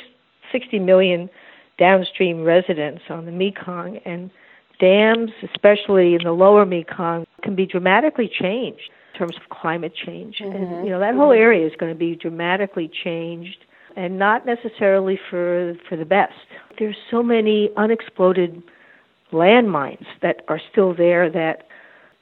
60 0.51 0.79
million 0.79 1.29
downstream 1.77 2.43
residents 2.43 3.03
on 3.09 3.25
the 3.25 3.31
Mekong, 3.31 3.97
and 4.05 4.29
dams, 4.79 5.31
especially 5.43 6.15
in 6.15 6.23
the 6.23 6.31
lower 6.31 6.65
Mekong, 6.65 7.25
can 7.41 7.55
be 7.55 7.65
dramatically 7.65 8.29
changed 8.29 8.89
in 9.13 9.19
terms 9.19 9.35
of 9.35 9.49
climate 9.49 9.93
change. 10.05 10.37
Mm-hmm. 10.41 10.55
And 10.55 10.85
you 10.85 10.91
know, 10.91 10.99
that 10.99 11.15
whole 11.15 11.31
area 11.31 11.65
is 11.65 11.73
going 11.79 11.91
to 11.91 11.97
be 11.97 12.15
dramatically 12.15 12.89
changed 13.03 13.65
and 13.95 14.17
not 14.17 14.45
necessarily 14.45 15.19
for 15.29 15.75
for 15.87 15.95
the 15.97 16.05
best. 16.05 16.33
There's 16.77 16.95
so 17.09 17.23
many 17.23 17.69
unexploded 17.75 18.61
landmines 19.31 20.05
that 20.21 20.43
are 20.47 20.59
still 20.71 20.93
there 20.93 21.29
that 21.29 21.67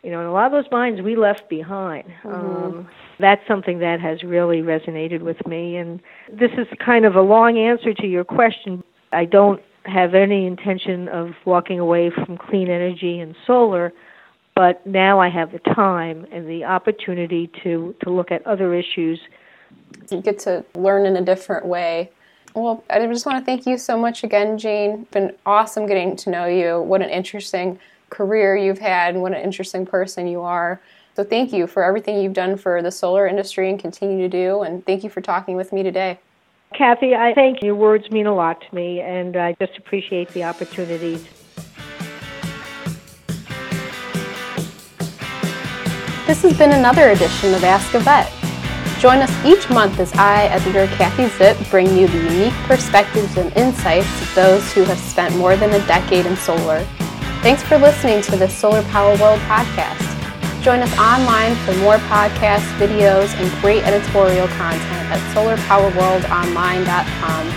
you 0.03 0.11
know, 0.11 0.19
and 0.19 0.27
a 0.27 0.31
lot 0.31 0.45
of 0.45 0.51
those 0.51 0.71
mines 0.71 1.01
we 1.01 1.15
left 1.15 1.49
behind. 1.49 2.07
Mm-hmm. 2.23 2.29
Um, 2.29 2.89
that's 3.19 3.45
something 3.47 3.79
that 3.79 3.99
has 3.99 4.23
really 4.23 4.61
resonated 4.61 5.21
with 5.21 5.45
me. 5.45 5.75
And 5.75 6.01
this 6.31 6.51
is 6.57 6.67
kind 6.79 7.03
of 7.03 7.15
a 7.15 7.21
long 7.21 7.57
answer 7.57 7.93
to 7.95 8.07
your 8.07 8.23
question. 8.23 8.83
I 9.11 9.25
don't 9.25 9.61
have 9.85 10.13
any 10.13 10.45
intention 10.45 11.09
of 11.09 11.31
walking 11.45 11.79
away 11.79 12.11
from 12.11 12.37
clean 12.37 12.69
energy 12.69 13.19
and 13.19 13.35
solar, 13.45 13.91
but 14.55 14.85
now 14.85 15.19
I 15.19 15.29
have 15.29 15.51
the 15.51 15.59
time 15.59 16.27
and 16.31 16.47
the 16.47 16.63
opportunity 16.63 17.49
to, 17.63 17.95
to 18.03 18.09
look 18.09 18.31
at 18.31 18.45
other 18.45 18.75
issues 18.75 19.19
you 20.09 20.21
get 20.21 20.39
to 20.39 20.65
learn 20.75 21.05
in 21.05 21.15
a 21.17 21.21
different 21.21 21.65
way. 21.65 22.11
Well, 22.57 22.83
I 22.89 23.05
just 23.05 23.27
want 23.27 23.37
to 23.37 23.45
thank 23.45 23.67
you 23.67 23.77
so 23.77 23.95
much 23.95 24.23
again, 24.23 24.57
Jane. 24.57 25.01
It's 25.01 25.11
been 25.11 25.35
awesome 25.45 25.85
getting 25.85 26.15
to 26.15 26.31
know 26.31 26.47
you. 26.47 26.81
What 26.81 27.03
an 27.03 27.09
interesting 27.11 27.77
career 28.09 28.57
you've 28.57 28.79
had, 28.79 29.13
and 29.13 29.21
what 29.21 29.33
an 29.33 29.43
interesting 29.43 29.85
person 29.85 30.25
you 30.25 30.41
are. 30.41 30.81
So, 31.15 31.23
thank 31.23 31.53
you 31.53 31.67
for 31.67 31.83
everything 31.83 32.19
you've 32.19 32.33
done 32.33 32.57
for 32.57 32.81
the 32.81 32.89
solar 32.89 33.27
industry 33.27 33.69
and 33.69 33.79
continue 33.79 34.27
to 34.27 34.27
do. 34.27 34.63
And 34.63 34.83
thank 34.87 35.03
you 35.03 35.09
for 35.11 35.21
talking 35.21 35.55
with 35.55 35.71
me 35.71 35.83
today. 35.83 36.17
Kathy, 36.73 37.13
I 37.13 37.35
thank 37.35 37.61
you. 37.61 37.67
Your 37.67 37.75
words 37.75 38.09
mean 38.09 38.25
a 38.25 38.33
lot 38.33 38.59
to 38.59 38.75
me, 38.75 39.01
and 39.01 39.37
I 39.37 39.53
just 39.59 39.77
appreciate 39.77 40.29
the 40.29 40.43
opportunities. 40.43 41.23
This 46.25 46.41
has 46.41 46.57
been 46.57 46.71
another 46.71 47.09
edition 47.09 47.53
of 47.53 47.63
Ask 47.63 47.93
a 47.93 47.99
Vet. 47.99 48.36
Join 48.99 49.19
us 49.19 49.31
each 49.45 49.69
month 49.69 49.99
as 49.99 50.11
I, 50.13 50.45
editor 50.45 50.87
Kathy 50.95 51.25
Zipp, 51.25 51.69
bring 51.69 51.95
you 51.95 52.07
the 52.07 52.17
unique 52.17 52.55
perspectives 52.65 53.37
and 53.37 53.55
insights 53.55 54.09
of 54.23 54.33
those 54.33 54.73
who 54.73 54.85
have 54.85 54.97
spent 54.97 55.37
more 55.37 55.55
than 55.55 55.69
a 55.69 55.77
decade 55.85 56.25
in 56.25 56.35
solar. 56.35 56.83
Thanks 57.43 57.61
for 57.61 57.77
listening 57.77 58.23
to 58.23 58.35
the 58.35 58.49
Solar 58.49 58.81
Power 58.83 59.15
World 59.17 59.39
podcast. 59.41 60.01
Join 60.63 60.79
us 60.79 60.97
online 60.97 61.55
for 61.57 61.75
more 61.75 61.97
podcasts, 62.09 62.65
videos, 62.79 63.31
and 63.39 63.51
great 63.61 63.83
editorial 63.83 64.47
content 64.47 65.11
at 65.11 65.19
solarpowerworldonline.com. 65.33 67.47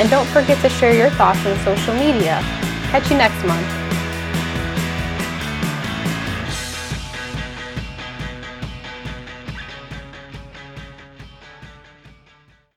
And 0.00 0.08
don't 0.08 0.26
forget 0.28 0.58
to 0.62 0.70
share 0.70 0.94
your 0.94 1.10
thoughts 1.10 1.44
on 1.44 1.54
social 1.58 1.92
media. 1.94 2.40
Catch 2.90 3.10
you 3.10 3.18
next 3.18 3.44
month. 3.44 3.87